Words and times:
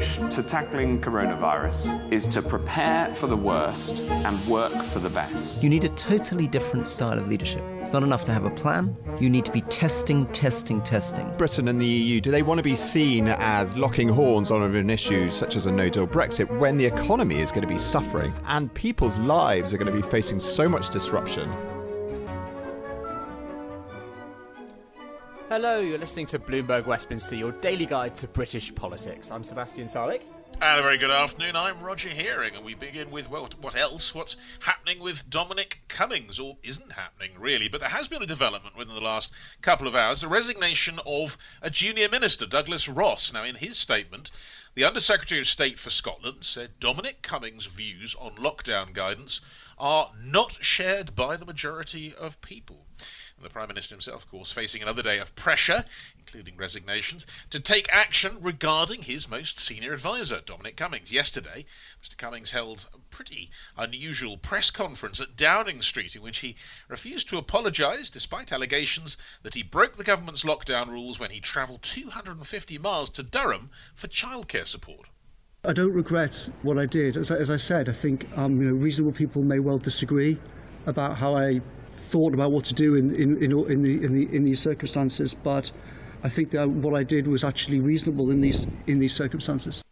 approach 0.00 0.34
to 0.34 0.42
tackling 0.42 1.00
coronavirus 1.00 2.12
is 2.12 2.26
to 2.28 2.40
prepare 2.40 3.14
for 3.14 3.26
the 3.26 3.36
worst 3.36 4.02
and 4.02 4.46
work 4.46 4.72
for 4.84 4.98
the 4.98 5.10
best. 5.10 5.62
You 5.62 5.68
need 5.68 5.84
a 5.84 5.88
totally 5.90 6.46
different 6.46 6.86
style 6.86 7.18
of 7.18 7.28
leadership. 7.28 7.62
It's 7.80 7.92
not 7.92 8.02
enough 8.02 8.24
to 8.24 8.32
have 8.32 8.44
a 8.44 8.50
plan. 8.50 8.96
You 9.18 9.28
need 9.28 9.44
to 9.44 9.52
be 9.52 9.60
testing, 9.62 10.26
testing, 10.32 10.82
testing. 10.82 11.30
Britain 11.36 11.68
and 11.68 11.80
the 11.80 11.86
EU, 11.86 12.20
do 12.20 12.30
they 12.30 12.42
want 12.42 12.58
to 12.58 12.62
be 12.62 12.74
seen 12.74 13.28
as 13.28 13.76
locking 13.76 14.08
horns 14.08 14.50
on 14.50 14.62
an 14.62 14.90
issue 14.90 15.30
such 15.30 15.56
as 15.56 15.66
a 15.66 15.72
no 15.72 15.88
deal 15.88 16.06
Brexit 16.06 16.50
when 16.58 16.78
the 16.78 16.86
economy 16.86 17.40
is 17.40 17.50
going 17.50 17.62
to 17.62 17.68
be 17.68 17.78
suffering 17.78 18.32
and 18.46 18.72
people's 18.72 19.18
lives 19.18 19.74
are 19.74 19.78
going 19.78 19.92
to 19.92 20.02
be 20.02 20.08
facing 20.08 20.38
so 20.38 20.68
much 20.68 20.90
disruption? 20.90 21.52
Hello, 25.50 25.80
you're 25.80 25.98
listening 25.98 26.26
to 26.26 26.38
Bloomberg 26.38 26.86
Westminster, 26.86 27.34
your 27.34 27.50
daily 27.50 27.84
guide 27.84 28.14
to 28.14 28.28
British 28.28 28.72
politics. 28.72 29.32
I'm 29.32 29.42
Sebastian 29.42 29.86
Salek. 29.88 30.22
And 30.62 30.78
a 30.78 30.82
very 30.84 30.96
good 30.96 31.10
afternoon. 31.10 31.56
I'm 31.56 31.80
Roger 31.80 32.08
Hearing, 32.08 32.54
and 32.54 32.64
we 32.64 32.74
begin 32.74 33.10
with 33.10 33.28
well, 33.28 33.48
what 33.60 33.74
else? 33.74 34.14
What's 34.14 34.36
happening 34.60 35.00
with 35.00 35.28
Dominic 35.28 35.80
Cummings, 35.88 36.38
or 36.38 36.58
isn't 36.62 36.92
happening 36.92 37.32
really? 37.36 37.66
But 37.66 37.80
there 37.80 37.88
has 37.88 38.06
been 38.06 38.22
a 38.22 38.26
development 38.26 38.76
within 38.76 38.94
the 38.94 39.00
last 39.00 39.32
couple 39.60 39.88
of 39.88 39.96
hours: 39.96 40.20
the 40.20 40.28
resignation 40.28 41.00
of 41.04 41.36
a 41.60 41.68
junior 41.68 42.08
minister, 42.08 42.46
Douglas 42.46 42.88
Ross. 42.88 43.32
Now, 43.32 43.42
in 43.42 43.56
his 43.56 43.76
statement, 43.76 44.30
the 44.74 44.84
Undersecretary 44.84 45.40
of 45.40 45.48
State 45.48 45.80
for 45.80 45.90
Scotland 45.90 46.44
said 46.44 46.78
Dominic 46.78 47.22
Cummings' 47.22 47.66
views 47.66 48.14
on 48.20 48.36
lockdown 48.36 48.92
guidance 48.92 49.40
are 49.76 50.12
not 50.22 50.62
shared 50.62 51.16
by 51.16 51.36
the 51.36 51.46
majority 51.46 52.14
of 52.14 52.40
people. 52.40 52.86
The 53.42 53.48
Prime 53.48 53.68
Minister 53.68 53.94
himself, 53.94 54.24
of 54.24 54.30
course, 54.30 54.52
facing 54.52 54.82
another 54.82 55.02
day 55.02 55.18
of 55.18 55.34
pressure, 55.34 55.84
including 56.18 56.56
resignations, 56.58 57.26
to 57.48 57.58
take 57.58 57.90
action 57.90 58.36
regarding 58.40 59.02
his 59.02 59.30
most 59.30 59.58
senior 59.58 59.94
advisor, 59.94 60.40
Dominic 60.44 60.76
Cummings. 60.76 61.10
Yesterday, 61.10 61.64
Mr. 62.04 62.18
Cummings 62.18 62.50
held 62.50 62.88
a 62.94 62.98
pretty 62.98 63.50
unusual 63.78 64.36
press 64.36 64.70
conference 64.70 65.20
at 65.20 65.36
Downing 65.36 65.80
Street 65.80 66.14
in 66.14 66.22
which 66.22 66.38
he 66.38 66.54
refused 66.88 67.30
to 67.30 67.38
apologise 67.38 68.10
despite 68.10 68.52
allegations 68.52 69.16
that 69.42 69.54
he 69.54 69.62
broke 69.62 69.96
the 69.96 70.04
government's 70.04 70.44
lockdown 70.44 70.88
rules 70.88 71.18
when 71.18 71.30
he 71.30 71.40
travelled 71.40 71.82
250 71.82 72.76
miles 72.78 73.08
to 73.10 73.22
Durham 73.22 73.70
for 73.94 74.08
childcare 74.08 74.66
support. 74.66 75.06
I 75.64 75.72
don't 75.72 75.92
regret 75.92 76.48
what 76.62 76.78
I 76.78 76.86
did. 76.86 77.16
As 77.16 77.30
I, 77.30 77.36
as 77.36 77.50
I 77.50 77.56
said, 77.56 77.88
I 77.88 77.92
think 77.92 78.26
um, 78.36 78.60
you 78.60 78.68
know, 78.68 78.74
reasonable 78.74 79.12
people 79.12 79.42
may 79.42 79.58
well 79.60 79.78
disagree 79.78 80.38
about 80.86 81.16
how 81.16 81.36
I 81.36 81.60
thought 81.88 82.34
about 82.34 82.52
what 82.52 82.64
to 82.66 82.74
do 82.74 82.94
in, 82.94 83.14
in, 83.14 83.42
in, 83.42 83.52
in, 83.70 83.82
the, 83.82 84.04
in, 84.04 84.14
the, 84.14 84.34
in 84.34 84.44
these 84.44 84.60
circumstances, 84.60 85.34
but 85.34 85.70
I 86.22 86.28
think 86.28 86.50
that 86.50 86.68
what 86.68 86.94
I 86.94 87.02
did 87.02 87.26
was 87.26 87.44
actually 87.44 87.80
reasonable 87.80 88.30
in 88.30 88.40
these, 88.40 88.66
in 88.86 88.98
these 88.98 89.14
circumstances. 89.14 89.82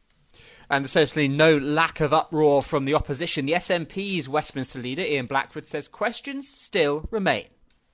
And 0.70 0.84
there's 0.84 0.92
certainly 0.92 1.28
no 1.28 1.56
lack 1.56 2.00
of 2.00 2.12
uproar 2.12 2.62
from 2.62 2.84
the 2.84 2.94
opposition. 2.94 3.46
The 3.46 3.54
SNP's 3.54 4.28
Westminster 4.28 4.80
leader, 4.80 5.02
Ian 5.02 5.26
Blackford, 5.26 5.66
says 5.66 5.88
questions 5.88 6.46
still 6.46 7.08
remain. 7.10 7.46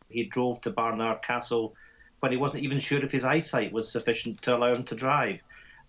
He 0.08 0.24
drove 0.24 0.60
to 0.62 0.70
Barnard 0.70 1.22
Castle 1.22 1.74
when 2.20 2.32
he 2.32 2.38
wasn't 2.38 2.64
even 2.64 2.80
sure 2.80 3.04
if 3.04 3.12
his 3.12 3.24
eyesight 3.24 3.72
was 3.72 3.90
sufficient 3.90 4.42
to 4.42 4.56
allow 4.56 4.72
him 4.72 4.84
to 4.84 4.94
drive. 4.94 5.40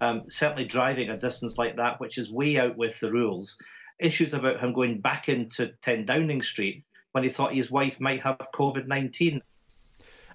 Um, 0.01 0.23
certainly, 0.27 0.65
driving 0.65 1.09
a 1.09 1.17
distance 1.17 1.57
like 1.57 1.77
that, 1.77 1.99
which 1.99 2.17
is 2.17 2.31
way 2.31 2.57
out 2.59 2.77
with 2.77 2.99
the 2.99 3.11
rules. 3.11 3.57
Issues 3.99 4.33
about 4.33 4.59
him 4.59 4.73
going 4.73 4.99
back 4.99 5.29
into 5.29 5.67
10 5.81 6.05
Downing 6.05 6.41
Street 6.41 6.83
when 7.15 7.23
he 7.23 7.29
thought 7.29 7.53
his 7.53 7.71
wife 7.71 8.01
might 8.01 8.21
have 8.21 8.37
COVID 8.53 8.87
19. 8.87 9.41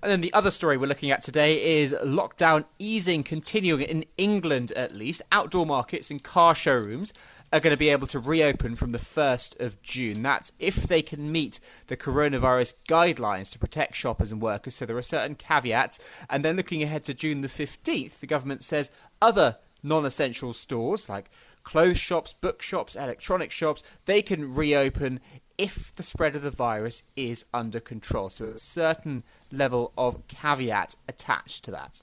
And 0.02 0.10
then 0.10 0.22
the 0.22 0.32
other 0.32 0.50
story 0.50 0.78
we're 0.78 0.86
looking 0.86 1.10
at 1.10 1.20
today 1.20 1.82
is 1.82 1.92
lockdown 2.02 2.64
easing 2.78 3.22
continuing 3.22 3.82
in 3.82 4.06
England 4.16 4.72
at 4.72 4.94
least. 4.94 5.20
Outdoor 5.30 5.66
markets 5.66 6.10
and 6.10 6.22
car 6.22 6.54
showrooms 6.54 7.12
are 7.52 7.60
going 7.60 7.74
to 7.74 7.78
be 7.78 7.90
able 7.90 8.06
to 8.06 8.18
reopen 8.18 8.76
from 8.76 8.92
the 8.92 8.98
1st 8.98 9.60
of 9.60 9.82
June. 9.82 10.22
That's 10.22 10.52
if 10.58 10.84
they 10.84 11.02
can 11.02 11.30
meet 11.30 11.60
the 11.88 11.98
coronavirus 11.98 12.72
guidelines 12.88 13.52
to 13.52 13.58
protect 13.58 13.94
shoppers 13.94 14.32
and 14.32 14.40
workers. 14.40 14.74
So 14.74 14.86
there 14.86 14.96
are 14.96 15.02
certain 15.02 15.34
caveats. 15.34 16.24
And 16.30 16.42
then 16.42 16.56
looking 16.56 16.82
ahead 16.82 17.04
to 17.04 17.12
June 17.12 17.42
the 17.42 17.48
15th, 17.48 18.20
the 18.20 18.26
government 18.26 18.62
says 18.62 18.90
other 19.20 19.58
non 19.82 20.06
essential 20.06 20.54
stores 20.54 21.10
like 21.10 21.30
clothes 21.62 21.98
shops, 21.98 22.32
bookshops, 22.32 22.96
electronic 22.96 23.50
shops, 23.50 23.82
they 24.06 24.22
can 24.22 24.54
reopen 24.54 25.20
if 25.60 25.94
the 25.94 26.02
spread 26.02 26.34
of 26.34 26.40
the 26.40 26.50
virus 26.50 27.02
is 27.16 27.44
under 27.52 27.80
control. 27.80 28.30
So 28.30 28.46
a 28.46 28.56
certain 28.56 29.24
level 29.52 29.92
of 29.98 30.26
caveat 30.26 30.96
attached 31.06 31.64
to 31.64 31.70
that. 31.72 32.00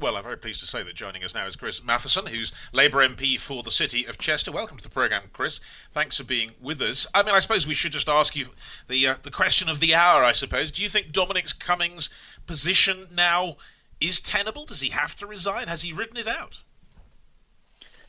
Well, 0.00 0.16
I'm 0.16 0.22
very 0.22 0.36
pleased 0.36 0.60
to 0.60 0.66
say 0.66 0.84
that 0.84 0.94
joining 0.94 1.24
us 1.24 1.34
now 1.34 1.46
is 1.46 1.56
Chris 1.56 1.82
Matheson, 1.82 2.26
who's 2.26 2.52
Labour 2.72 3.06
MP 3.06 3.38
for 3.40 3.64
the 3.64 3.72
City 3.72 4.04
of 4.04 4.18
Chester. 4.18 4.52
Welcome 4.52 4.76
to 4.76 4.84
the 4.84 4.88
programme, 4.88 5.24
Chris. 5.32 5.58
Thanks 5.90 6.16
for 6.16 6.22
being 6.22 6.52
with 6.60 6.80
us. 6.80 7.08
I 7.12 7.24
mean, 7.24 7.34
I 7.34 7.40
suppose 7.40 7.66
we 7.66 7.74
should 7.74 7.90
just 7.90 8.08
ask 8.08 8.36
you 8.36 8.46
the 8.86 9.06
uh, 9.08 9.14
the 9.22 9.30
question 9.32 9.68
of 9.68 9.80
the 9.80 9.96
hour. 9.96 10.22
I 10.22 10.32
suppose. 10.32 10.70
Do 10.70 10.84
you 10.84 10.88
think 10.88 11.10
Dominic 11.10 11.46
Cummings' 11.58 12.08
position 12.46 13.08
now 13.12 13.56
is 14.00 14.20
tenable? 14.20 14.64
Does 14.64 14.80
he 14.80 14.90
have 14.90 15.16
to 15.16 15.26
resign? 15.26 15.66
Has 15.66 15.82
he 15.82 15.92
written 15.92 16.16
it 16.16 16.28
out? 16.28 16.60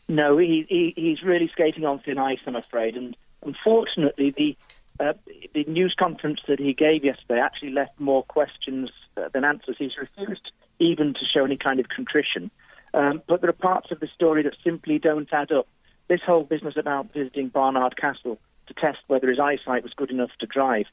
No, 0.08 0.38
he, 0.38 0.66
he 0.70 0.94
he's 0.96 1.24
really 1.24 1.50
skating 1.50 1.86
on 1.86 2.00
thin 2.00 2.18
ice, 2.20 2.40
I'm 2.46 2.56
afraid. 2.56 2.96
And 2.96 3.18
unfortunately, 3.44 4.32
the 4.32 4.58
uh, 5.00 5.14
the 5.54 5.64
news 5.66 5.96
conference 5.98 6.40
that 6.48 6.60
he 6.60 6.74
gave 6.74 7.04
yesterday 7.04 7.40
actually 7.40 7.72
left 7.72 8.00
more 8.00 8.24
questions 8.24 8.90
uh, 9.18 9.30
than 9.34 9.44
answers. 9.44 9.76
He's 9.80 9.98
refused 9.98 10.52
even 10.80 11.14
to 11.14 11.26
show 11.26 11.46
any 11.46 11.58
kind 11.58 11.80
of 11.80 11.90
contrition. 11.90 12.52
Um, 12.94 13.22
but 13.28 13.42
there 13.42 13.50
are 13.50 13.54
parts 13.54 13.92
of 13.92 14.00
the 14.00 14.08
story 14.08 14.44
that 14.44 14.56
simply 14.64 15.00
don't 15.00 15.32
add 15.34 15.52
up. 15.52 15.68
This 16.08 16.22
whole 16.22 16.44
business 16.44 16.78
about 16.78 17.14
visiting 17.14 17.50
Barnard 17.50 17.98
Castle 17.98 18.40
to 18.68 18.74
test 18.74 19.00
whether 19.08 19.30
his 19.30 19.40
eyesight 19.40 19.84
was 19.84 19.94
good 19.94 20.12
enough 20.12 20.32
to 20.40 20.46
drive, 20.46 20.86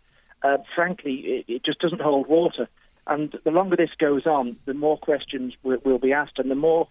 uh, 0.42 0.58
frankly, 0.74 1.14
it, 1.14 1.44
it, 1.48 1.64
just 1.64 1.80
doesn't 1.80 2.00
hold 2.00 2.26
water. 2.26 2.68
And 3.06 3.36
the 3.44 3.50
longer 3.50 3.76
this 3.76 3.94
goes 3.98 4.26
on, 4.26 4.56
the 4.64 4.74
more 4.74 4.96
questions 4.96 5.54
will, 5.62 5.98
be 5.98 6.12
asked, 6.12 6.38
and 6.38 6.50
the 6.50 6.54
more 6.54 6.88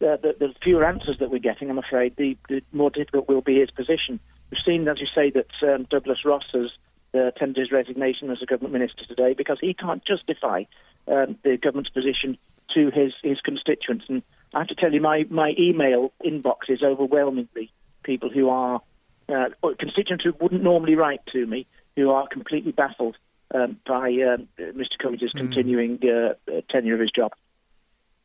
uh, 0.00 0.16
the, 0.16 0.36
the, 0.38 0.54
fewer 0.62 0.84
answers 0.84 1.18
that 1.18 1.30
we're 1.30 1.38
getting, 1.38 1.70
I'm 1.70 1.78
afraid, 1.78 2.16
the, 2.16 2.36
the 2.48 2.62
more 2.72 2.90
difficult 2.90 3.28
will 3.28 3.40
be 3.40 3.60
his 3.60 3.70
position. 3.70 4.20
We've 4.50 4.60
seen, 4.64 4.86
as 4.88 5.00
you 5.00 5.06
say, 5.14 5.30
that 5.30 5.74
um, 5.74 5.86
Douglas 5.90 6.24
Ross 6.24 6.44
has 6.52 6.70
uh, 7.14 7.30
tendered 7.32 7.56
his 7.56 7.72
resignation 7.72 8.30
as 8.30 8.38
a 8.42 8.46
government 8.46 8.74
minister 8.74 9.04
today 9.06 9.34
because 9.34 9.58
he 9.60 9.74
can't 9.74 10.04
justify 10.04 10.64
um, 11.08 11.38
the 11.42 11.56
government's 11.56 11.90
position 11.90 12.38
to 12.74 12.90
his, 12.90 13.12
his 13.22 13.40
constituents. 13.40 14.04
And 14.08 14.22
I 14.54 14.58
have 14.60 14.68
to 14.68 14.74
tell 14.74 14.92
you, 14.92 15.00
my, 15.00 15.24
my 15.30 15.54
email 15.58 16.12
inbox 16.24 16.68
is 16.68 16.82
overwhelmingly 16.82 17.72
people 18.02 18.30
who 18.30 18.48
are 18.48 18.80
uh, 19.28 19.46
constituents 19.78 20.24
who 20.24 20.32
wouldn't 20.40 20.62
normally 20.62 20.94
write 20.94 21.20
to 21.32 21.46
me, 21.46 21.66
who 21.96 22.10
are 22.10 22.28
completely 22.28 22.72
baffled 22.72 23.16
um, 23.54 23.78
by 23.86 24.08
um, 24.08 24.48
Mr. 24.58 24.98
Cummings' 25.00 25.32
mm. 25.34 25.38
continuing 25.38 25.98
uh, 26.04 26.60
tenure 26.70 26.94
of 26.94 27.00
his 27.00 27.10
job. 27.10 27.32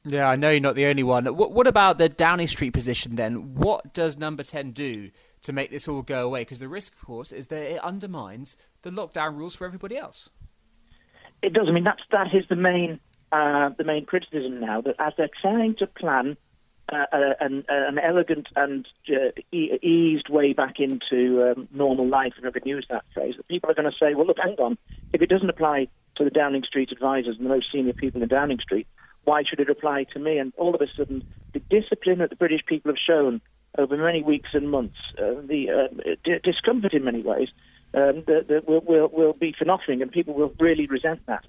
Yeah, 0.04 0.28
I 0.28 0.36
know 0.36 0.50
you're 0.50 0.60
not 0.60 0.76
the 0.76 0.86
only 0.86 1.04
one. 1.04 1.26
What, 1.36 1.52
what 1.52 1.68
about 1.68 2.00
the 2.00 2.10
Downing 2.10 2.48
Street 2.48 2.72
position 2.74 3.16
then? 3.16 3.56
What 3.56 3.94
does 3.94 4.18
Number 4.18 4.42
10 4.44 4.72
do 4.72 5.12
to 5.44 5.54
make 5.54 5.72
this 5.72 5.88
all 5.88 6.02
go 6.02 6.26
away? 6.26 6.42
Because 6.42 6.60
the 6.60 6.68
risk, 6.68 6.96
of 6.96 7.06
course, 7.06 7.32
is 7.32 7.48
that 7.48 7.62
it 7.62 7.84
undermines 7.84 8.58
the 8.82 8.90
lockdown 8.90 9.38
rules 9.38 9.56
for 9.56 9.66
everybody 9.66 9.98
else. 9.98 10.30
It 11.42 11.54
does. 11.54 11.68
I 11.68 11.72
mean, 11.72 11.84
that's 11.84 12.04
that 12.12 12.34
is 12.34 12.44
the 12.50 12.56
main 12.56 13.00
uh, 13.32 13.70
the 13.78 13.84
main 13.84 14.06
criticism 14.06 14.60
now 14.60 14.82
that 14.82 14.96
as 15.00 15.14
they're 15.18 15.30
trying 15.42 15.76
to 15.76 15.88
plan 15.88 16.38
uh, 16.92 17.06
uh 17.14 17.34
an, 17.40 17.64
uh, 17.70 17.88
an, 17.88 18.00
elegant 18.00 18.48
and 18.56 18.88
uh, 19.10 19.32
e- 19.52 19.80
eased 19.82 20.30
way 20.30 20.54
back 20.54 20.80
into 20.80 21.50
um, 21.50 21.68
normal 21.72 22.08
life, 22.08 22.34
if 22.38 22.46
I 22.46 22.52
can 22.52 22.68
use 22.68 22.86
that 22.90 23.06
phrase, 23.14 23.36
that 23.38 23.48
people 23.48 23.72
are 23.72 23.74
going 23.74 23.90
to 23.90 23.98
say, 23.98 24.14
well, 24.14 24.28
look, 24.28 24.38
hang 24.38 24.56
on, 24.60 24.78
if 25.14 25.22
it 25.22 25.30
doesn't 25.30 25.50
apply 25.50 25.88
to 26.18 26.24
the 26.24 26.30
Downing 26.30 26.64
Street 26.64 26.92
advisors 26.92 27.38
and 27.38 27.46
the 27.46 27.50
most 27.50 27.72
senior 27.72 27.94
people 27.94 28.22
in 28.22 28.28
Downing 28.28 28.60
Street, 28.60 28.88
why 29.24 29.44
should 29.44 29.60
it 29.60 29.70
apply 29.70 30.04
to 30.06 30.20
me? 30.20 30.38
And 30.38 30.52
all 30.58 30.76
of 30.76 30.82
a 30.82 30.88
sudden, 30.96 31.24
the 31.54 31.60
discipline 31.60 32.20
that 32.20 32.30
the 32.30 32.36
British 32.36 32.66
people 32.66 32.92
have 32.92 33.00
shown 33.00 33.42
over 33.78 33.98
many 33.98 34.22
weeks 34.22 34.50
and 34.54 34.70
months, 34.70 34.98
uh, 35.18 35.42
the 35.44 35.70
uh, 35.70 36.14
d- 36.24 36.40
discomfort 36.44 36.94
in 36.94 37.04
many 37.04 37.22
ways, 37.22 37.50
um, 37.94 38.24
that, 38.28 38.48
that 38.48 38.68
will, 38.68 38.82
will, 38.82 39.08
will 39.08 39.34
be 39.34 39.54
for 39.58 39.66
nothing, 39.66 40.02
and 40.02 40.12
people 40.12 40.34
will 40.34 40.54
really 40.60 40.88
resent 40.88 41.26
that. 41.26 41.46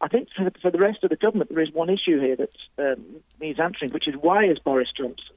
I 0.00 0.08
think 0.08 0.28
for 0.36 0.44
the, 0.44 0.52
for 0.60 0.70
the 0.70 0.78
rest 0.78 1.04
of 1.04 1.10
the 1.10 1.16
government, 1.16 1.50
there 1.50 1.62
is 1.62 1.72
one 1.72 1.88
issue 1.88 2.20
here 2.20 2.36
that 2.36 2.50
um, 2.78 3.04
needs 3.40 3.58
answering, 3.58 3.92
which 3.92 4.08
is 4.08 4.14
why 4.14 4.44
is 4.44 4.58
Boris 4.58 4.92
Johnson 4.96 5.36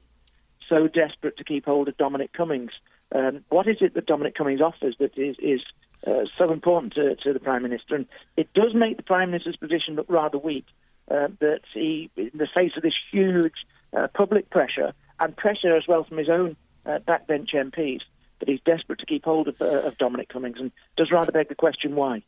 so 0.70 0.86
desperate 0.86 1.36
to 1.36 1.44
keep 1.44 1.66
hold 1.66 1.88
of 1.88 1.96
Dominic 1.96 2.32
Cummings? 2.32 2.72
Um, 3.12 3.44
what 3.48 3.66
is 3.66 3.78
it 3.80 3.94
that 3.94 4.06
Dominic 4.06 4.34
Cummings 4.34 4.60
offers 4.60 4.96
that 4.98 5.18
is, 5.18 5.36
is 5.40 5.60
uh, 6.06 6.24
so 6.38 6.52
important 6.52 6.94
to, 6.94 7.16
to, 7.16 7.32
the 7.32 7.40
Prime 7.40 7.62
Minister? 7.62 7.96
And 7.96 8.06
it 8.36 8.52
does 8.54 8.72
make 8.74 8.96
the 8.96 9.02
Prime 9.02 9.30
Minister's 9.30 9.56
position 9.56 9.96
look 9.96 10.06
rather 10.08 10.38
weak 10.38 10.66
uh, 11.10 11.28
that 11.40 11.60
he, 11.74 12.10
in 12.16 12.30
the 12.34 12.48
face 12.54 12.72
of 12.76 12.82
this 12.82 12.94
huge 13.10 13.66
uh, 13.96 14.06
public 14.14 14.48
pressure 14.50 14.92
and 15.20 15.36
pressure 15.36 15.76
as 15.76 15.86
well 15.86 16.04
from 16.04 16.18
his 16.18 16.28
own 16.28 16.56
uh, 16.86 16.98
backbench 17.06 17.54
MPs, 17.54 18.00
that 18.40 18.48
he's 18.48 18.60
desperate 18.64 18.98
to 18.98 19.06
keep 19.06 19.24
hold 19.24 19.48
of, 19.48 19.60
uh, 19.60 19.82
of 19.82 19.98
Dominic 19.98 20.28
Cummings 20.28 20.58
and 20.58 20.72
does 20.96 21.10
rather 21.12 21.30
beg 21.30 21.48
the 21.48 21.54
question 21.54 21.94
why. 21.94 22.22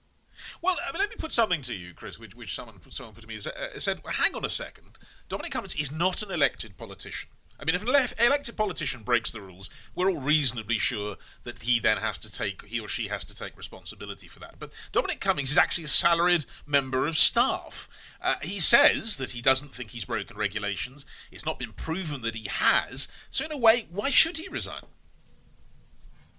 Well, 0.63 0.77
I 0.87 0.93
mean, 0.93 1.01
let 1.01 1.11
me 1.11 1.17
put 1.19 1.33
something 1.33 1.63
to 1.63 1.75
you, 1.75 1.93
Chris, 1.95 2.19
which, 2.19 2.35
which 2.35 2.55
someone 2.55 2.77
someone 2.89 3.15
put 3.15 3.23
to 3.23 3.29
me. 3.29 3.37
Uh, 3.37 3.79
said, 3.79 4.01
hang 4.07 4.35
on 4.35 4.45
a 4.45 4.51
second. 4.51 4.99
Dominic 5.29 5.53
Cummings 5.53 5.75
is 5.75 5.93
not 5.93 6.23
an 6.23 6.31
elected 6.31 6.77
politician. 6.77 7.29
I 7.63 7.65
mean, 7.65 7.77
if 7.77 7.83
an 7.83 8.27
elected 8.27 8.57
politician 8.57 9.05
breaks 9.05 9.31
the 9.31 9.41
rules, 9.41 9.71
we're 9.95 10.11
all 10.11 10.19
reasonably 10.19 10.79
sure 10.79 11.15
that 11.45 11.63
he 11.63 11.79
then 11.79 11.99
has 11.99 12.19
to 12.19 12.31
take, 12.31 12.65
he 12.65 12.81
or 12.81 12.89
she 12.89 13.07
has 13.07 13.23
to 13.23 13.37
take 13.37 13.57
responsibility 13.57 14.27
for 14.27 14.41
that. 14.41 14.57
But 14.59 14.73
Dominic 14.91 15.21
Cummings 15.21 15.53
is 15.53 15.57
actually 15.57 15.85
a 15.85 15.89
salaried 15.89 16.45
member 16.67 17.07
of 17.07 17.17
staff. 17.17 17.89
Uh, 18.21 18.35
he 18.43 18.59
says 18.59 19.17
that 19.19 19.31
he 19.31 19.41
doesn't 19.41 19.73
think 19.73 19.91
he's 19.91 20.05
broken 20.05 20.37
regulations. 20.37 21.07
It's 21.31 21.47
not 21.47 21.61
been 21.61 21.71
proven 21.71 22.23
that 22.23 22.35
he 22.35 22.49
has. 22.49 23.07
So, 23.31 23.45
in 23.45 23.53
a 23.53 23.59
way, 23.59 23.87
why 23.93 24.11
should 24.11 24.39
he 24.39 24.49
resign? 24.49 24.83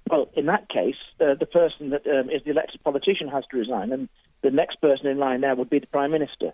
Well, 0.10 0.30
in 0.34 0.48
that 0.48 0.68
case, 0.68 0.98
uh, 1.22 1.36
the 1.36 1.46
person 1.46 1.92
that 1.92 2.06
um, 2.06 2.30
is 2.30 2.44
the 2.44 2.52
elected 2.52 2.84
politician 2.84 3.30
has 3.30 3.46
to 3.52 3.58
resign, 3.58 3.94
and 3.94 4.10
the 4.42 4.52
next 4.52 4.81
person 4.81 5.08
in 5.08 5.20
line 5.20 5.40
there 5.40 5.56
would 5.56 5.70
be 5.70 5.80
the 5.80 5.88
prime 5.88 6.12
minister. 6.12 6.52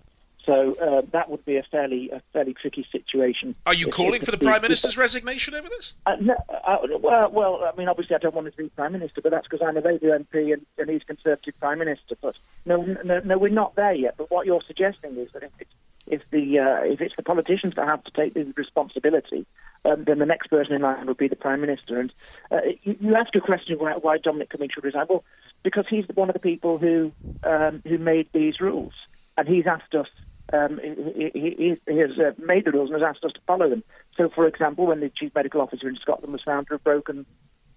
So 0.50 0.74
uh, 0.82 1.04
that 1.12 1.30
would 1.30 1.46
be 1.46 1.58
a 1.58 1.64
fairly 1.64 2.10
a 2.10 2.24
fairly 2.34 2.56
tricky 2.56 2.84
situation. 2.92 3.54
Are 3.68 3.74
you 3.76 3.90
if, 3.90 3.94
calling 3.94 4.22
if 4.22 4.26
for 4.26 4.32
the 4.32 4.40
prime 4.40 4.64
minister's 4.64 4.98
resignation 4.98 5.54
over 5.54 5.70
this? 5.70 5.94
Uh, 6.08 6.16
no, 6.20 6.36
uh, 6.66 6.78
well, 7.00 7.30
well, 7.30 7.72
I 7.72 7.78
mean, 7.78 7.88
obviously, 7.88 8.16
I 8.16 8.20
don't 8.20 8.34
want 8.34 8.50
to 8.50 8.58
be 8.58 8.68
prime 8.70 8.94
minister, 8.94 9.22
but 9.22 9.30
that's 9.30 9.48
because 9.48 9.64
I'm 9.64 9.78
a 9.78 9.82
Labour 9.82 10.18
MP 10.18 10.52
and, 10.52 10.66
and 10.80 10.90
he's 10.90 11.04
Conservative 11.04 11.54
prime 11.60 11.78
minister. 11.78 12.16
But 12.20 12.36
no, 12.66 12.82
no, 12.82 13.20
no, 13.20 13.38
we're 13.38 13.50
not 13.50 13.76
there 13.76 13.94
yet. 13.94 14.16
But 14.18 14.32
what 14.32 14.48
you're 14.48 14.64
suggesting 14.66 15.18
is 15.18 15.32
that 15.34 15.44
if 15.44 15.52
it's 15.60 15.72
if 16.08 16.24
the 16.32 16.58
uh, 16.58 16.82
if 16.82 17.00
it's 17.00 17.16
the 17.16 17.22
politicians 17.22 17.76
that 17.76 17.88
have 17.88 18.04
to 18.06 18.12
take 18.12 18.34
the 18.34 18.52
responsibility, 18.56 19.46
um, 19.86 20.04
then 20.06 20.18
the 20.18 20.26
next 20.26 20.48
person 20.48 20.74
in 20.74 20.82
line 20.82 21.06
would 21.06 21.18
be 21.18 21.28
the 21.28 21.36
prime 21.36 21.62
minister. 21.62 22.00
And 22.00 22.12
uh, 22.50 22.62
you, 22.82 22.98
you 23.00 23.14
ask 23.14 23.36
a 23.36 23.40
question 23.40 23.78
why, 23.78 23.94
why 23.94 24.18
Dominic 24.18 24.50
Cummings 24.50 24.74
should 24.74 24.84
resign. 24.84 25.06
Well, 25.08 25.24
because 25.62 25.86
he's 25.88 26.08
one 26.16 26.28
of 26.28 26.34
the 26.34 26.40
people 26.40 26.80
who 26.80 27.12
um, 27.44 27.84
who 27.86 28.00
made 28.00 28.30
these 28.34 28.60
rules, 28.60 28.94
and 29.38 29.48
he's 29.48 29.68
asked 29.68 29.94
us. 29.94 30.08
Um, 30.52 30.80
he, 30.82 31.30
he, 31.34 31.78
he, 31.88 31.98
has 31.98 32.18
uh, 32.18 32.32
made 32.40 32.66
the 32.66 32.72
rules 32.72 32.90
and 32.90 33.00
has 33.00 33.08
asked 33.08 33.24
us 33.24 33.34
to 33.34 33.42
follow 33.46 33.70
them. 33.70 33.84
So, 34.16 34.30
for 34.30 34.48
example, 34.48 34.88
when 34.88 35.00
the 35.00 35.10
chief 35.10 35.34
medical 35.36 35.62
officer 35.62 35.88
in 35.88 35.96
Scotland 35.98 36.34
was 36.34 36.42
found 36.42 36.68
to 36.68 36.76
have 36.76 36.84
broken 36.84 37.26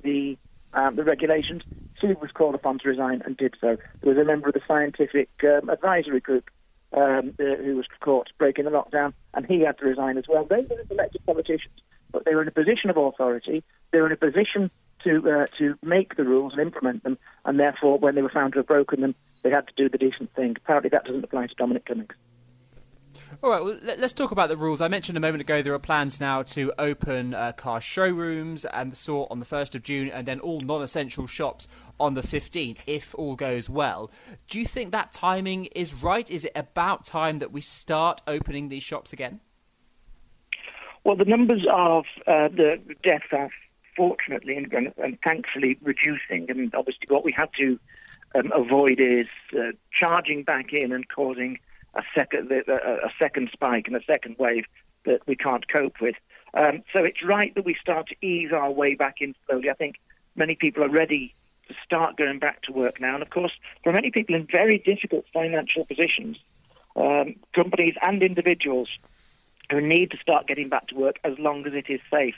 the 0.03 0.39
um, 0.75 0.95
the 0.95 1.05
regulations, 1.05 1.63
he 2.01 2.15
was 2.15 2.31
called 2.33 2.55
upon 2.55 2.79
to 2.79 2.89
resign 2.89 3.23
and 3.27 3.37
did 3.37 3.57
so. 3.61 3.77
There 4.01 4.15
was 4.15 4.23
a 4.23 4.25
member 4.25 4.49
of 4.49 4.55
the 4.55 4.63
scientific 4.67 5.29
um, 5.45 5.69
advisory 5.69 6.21
group 6.21 6.51
um, 6.95 7.35
uh, 7.39 7.57
who 7.57 7.77
was 7.77 7.87
caught 8.01 8.31
breaking 8.39 8.65
the 8.65 8.71
lockdown, 8.71 9.13
and 9.35 9.47
he 9.47 9.61
had 9.61 9.79
to 9.79 9.85
resign 9.85 10.19
as 10.19 10.25
well. 10.29 10.45
They 10.45 10.63
were 10.63 10.83
elected 10.91 11.25
politicians, 11.27 11.75
but 12.11 12.25
they 12.25 12.35
were 12.35 12.43
in 12.43 12.49
a 12.49 12.53
position 12.53 12.91
of 12.91 12.97
authority. 12.97 13.63
They 13.91 14.01
were 14.01 14.07
in 14.07 14.13
a 14.13 14.17
position 14.17 14.71
to 15.05 15.31
uh, 15.31 15.47
to 15.59 15.77
make 15.83 16.17
the 16.17 16.25
rules 16.25 16.53
and 16.53 16.63
implement 16.63 17.03
them, 17.03 17.19
and 17.45 17.61
therefore, 17.61 17.99
when 17.99 18.15
they 18.15 18.23
were 18.23 18.31
found 18.31 18.55
to 18.55 18.61
have 18.61 18.67
broken 18.67 19.01
them, 19.01 19.15
they 19.43 19.51
had 19.51 19.67
to 19.69 19.75
do 19.77 19.89
the 19.89 19.99
decent 19.99 20.31
thing. 20.31 20.57
Apparently, 20.57 20.91
that 20.91 21.05
doesn't 21.05 21.25
apply 21.25 21.47
to 21.47 21.55
Dominic 21.55 21.85
Cummings. 21.85 22.15
All 23.43 23.51
right, 23.51 23.63
well, 23.63 23.79
let's 23.83 24.13
talk 24.13 24.31
about 24.31 24.49
the 24.49 24.57
rules. 24.57 24.81
I 24.81 24.89
mentioned 24.89 25.17
a 25.17 25.21
moment 25.21 25.41
ago 25.41 25.63
there 25.63 25.75
are 25.75 25.79
plans 25.79 26.21
now 26.21 26.43
to 26.43 26.73
open 26.79 27.35
uh, 27.35 27.53
car 27.53 27.81
showrooms 27.81 28.65
and 28.65 28.93
the 28.93 28.97
sort 28.97 29.31
on 29.31 29.39
the 29.39 29.47
1st 29.47 29.75
of 29.75 29.83
June 29.83 30.09
and 30.09 30.27
then 30.27 30.41
all 30.41 30.61
non 30.61 30.83
essential 30.83 31.27
shops 31.27 31.69
on 31.99 32.15
the 32.15 32.21
15th, 32.21 32.79
if 32.87 33.15
all 33.17 33.37
goes 33.37 33.69
well. 33.69 34.11
Do 34.49 34.59
you 34.59 34.67
think 34.67 34.93
that 34.93 35.13
timing 35.13 35.67
is 35.67 35.95
right? 35.95 36.31
Is 36.31 36.45
it 36.45 36.53
about 36.55 37.05
time 37.05 37.39
that 37.39 37.53
we 37.53 37.61
start 37.61 38.21
opening 38.27 38.69
these 38.69 38.83
shops 38.83 39.13
again? 39.13 39.41
Well, 41.05 41.17
the 41.17 41.25
numbers 41.25 41.67
of 41.73 42.05
uh, 42.27 42.49
the 42.49 42.81
deaths 43.03 43.27
are 43.33 43.51
fortunately 43.97 44.57
and, 44.57 44.93
and, 44.97 45.19
thankfully 45.23 45.77
reducing, 45.83 46.49
and 46.49 46.75
obviously 46.75 47.07
what 47.09 47.25
we 47.25 47.33
have 47.33 47.51
to 47.53 47.79
um, 48.35 48.53
avoid 48.55 49.01
is 49.01 49.27
uh, 49.57 49.73
charging 49.99 50.45
back 50.45 50.73
in 50.73 50.93
and 50.93 51.09
causing 51.09 51.59
a 51.95 52.03
second 52.15 52.51
a, 52.51 53.11
second 53.19 53.51
spike 53.53 53.87
and 53.87 53.97
a 53.97 54.05
second 54.05 54.37
wave 54.39 54.65
that 55.05 55.21
we 55.27 55.37
can't 55.37 55.67
cope 55.69 56.01
with. 56.01 56.15
Um, 56.55 56.83
so 56.93 57.05
it's 57.05 57.23
right 57.23 57.55
that 57.55 57.65
we 57.65 57.75
start 57.75 58.09
to 58.09 58.27
ease 58.27 58.53
our 58.53 58.71
way 58.71 58.95
back 58.95 59.17
in 59.21 59.35
slowly. 59.47 59.71
I 59.71 59.75
think 59.75 59.97
many 60.37 60.55
people 60.55 60.85
are 60.85 60.89
ready 60.89 61.35
to 61.69 61.75
start 61.85 62.17
going 62.17 62.39
back 62.39 62.63
to 62.63 62.73
work 62.73 63.01
now, 63.01 63.15
and 63.15 63.23
of 63.23 63.31
course, 63.31 63.53
for 63.83 63.93
many 63.93 64.11
people 64.11 64.35
in 64.35 64.47
very 64.47 64.79
difficult 64.79 65.25
financial 65.33 65.85
positions, 65.85 66.39
um, 66.97 67.37
companies 67.53 67.95
and 68.03 68.23
individuals 68.23 68.89
who 69.71 69.81
need 69.81 70.11
to 70.11 70.19
start 70.19 70.47
getting 70.47 70.69
back 70.69 70.89
to 70.89 70.95
work 70.95 71.19
as 71.25 71.39
long 71.39 71.67
as 71.67 71.75
it 71.75 71.89
is 71.89 72.01
safe. 72.11 72.37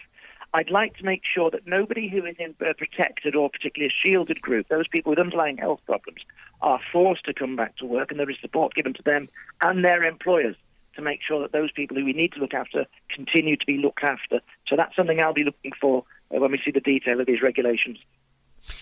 I'd 0.52 0.70
like 0.70 0.96
to 0.98 1.04
make 1.04 1.22
sure 1.24 1.50
that 1.50 1.66
nobody 1.66 2.08
who 2.08 2.24
is 2.24 2.36
in 2.38 2.54
a 2.60 2.74
protected 2.74 3.34
or 3.34 3.50
particularly 3.50 3.92
a 3.92 4.06
shielded 4.06 4.40
group, 4.40 4.68
those 4.68 4.86
people 4.86 5.10
with 5.10 5.18
underlying 5.18 5.56
health 5.56 5.80
problems, 5.84 6.20
are 6.64 6.80
forced 6.90 7.24
to 7.26 7.34
come 7.34 7.56
back 7.56 7.76
to 7.76 7.84
work 7.84 8.10
and 8.10 8.18
there 8.18 8.30
is 8.30 8.38
support 8.40 8.74
given 8.74 8.94
to 8.94 9.02
them 9.02 9.28
and 9.60 9.84
their 9.84 10.02
employers 10.02 10.56
to 10.96 11.02
make 11.02 11.20
sure 11.22 11.42
that 11.42 11.52
those 11.52 11.70
people 11.70 11.94
who 11.96 12.04
we 12.04 12.14
need 12.14 12.32
to 12.32 12.40
look 12.40 12.54
after 12.54 12.86
continue 13.14 13.54
to 13.54 13.66
be 13.66 13.76
looked 13.76 14.02
after. 14.02 14.40
So 14.66 14.74
that's 14.74 14.96
something 14.96 15.20
I'll 15.20 15.34
be 15.34 15.44
looking 15.44 15.72
for 15.78 16.04
uh, 16.34 16.40
when 16.40 16.52
we 16.52 16.60
see 16.64 16.70
the 16.70 16.80
detail 16.80 17.20
of 17.20 17.26
these 17.26 17.42
regulations. 17.42 17.98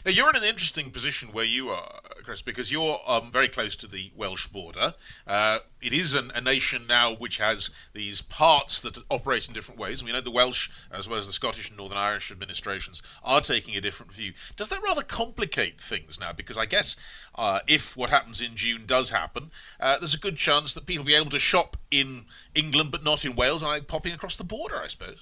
Now, 0.04 0.12
you're 0.12 0.30
in 0.30 0.36
an 0.36 0.44
interesting 0.44 0.90
position 0.90 1.30
where 1.32 1.44
you 1.44 1.70
are, 1.70 2.00
Chris, 2.22 2.42
because 2.42 2.72
you're 2.72 3.00
um, 3.06 3.30
very 3.30 3.48
close 3.48 3.76
to 3.76 3.86
the 3.86 4.10
Welsh 4.16 4.46
border. 4.46 4.94
Uh, 5.26 5.58
it 5.80 5.92
is 5.92 6.14
an, 6.14 6.30
a 6.34 6.40
nation 6.40 6.86
now 6.88 7.14
which 7.14 7.38
has 7.38 7.70
these 7.92 8.20
parts 8.20 8.80
that 8.80 8.98
operate 9.10 9.48
in 9.48 9.54
different 9.54 9.80
ways. 9.80 10.02
We 10.02 10.12
know 10.12 10.20
the 10.20 10.30
Welsh, 10.30 10.70
as 10.90 11.08
well 11.08 11.18
as 11.18 11.26
the 11.26 11.32
Scottish 11.32 11.68
and 11.68 11.76
Northern 11.76 11.98
Irish 11.98 12.30
administrations, 12.30 13.02
are 13.24 13.40
taking 13.40 13.76
a 13.76 13.80
different 13.80 14.12
view. 14.12 14.32
Does 14.56 14.68
that 14.68 14.82
rather 14.82 15.02
complicate 15.02 15.80
things 15.80 16.18
now? 16.20 16.32
Because 16.32 16.56
I 16.56 16.66
guess 16.66 16.96
uh, 17.34 17.60
if 17.66 17.96
what 17.96 18.10
happens 18.10 18.40
in 18.40 18.56
June 18.56 18.84
does 18.86 19.10
happen, 19.10 19.50
uh, 19.80 19.98
there's 19.98 20.14
a 20.14 20.18
good 20.18 20.36
chance 20.36 20.72
that 20.74 20.86
people 20.86 21.04
will 21.04 21.08
be 21.08 21.14
able 21.14 21.30
to 21.30 21.38
shop 21.38 21.76
in 21.90 22.26
England 22.54 22.90
but 22.90 23.04
not 23.04 23.24
in 23.24 23.34
Wales, 23.34 23.62
and 23.62 23.88
popping 23.88 24.12
across 24.12 24.36
the 24.36 24.44
border, 24.44 24.76
I 24.76 24.86
suppose. 24.86 25.18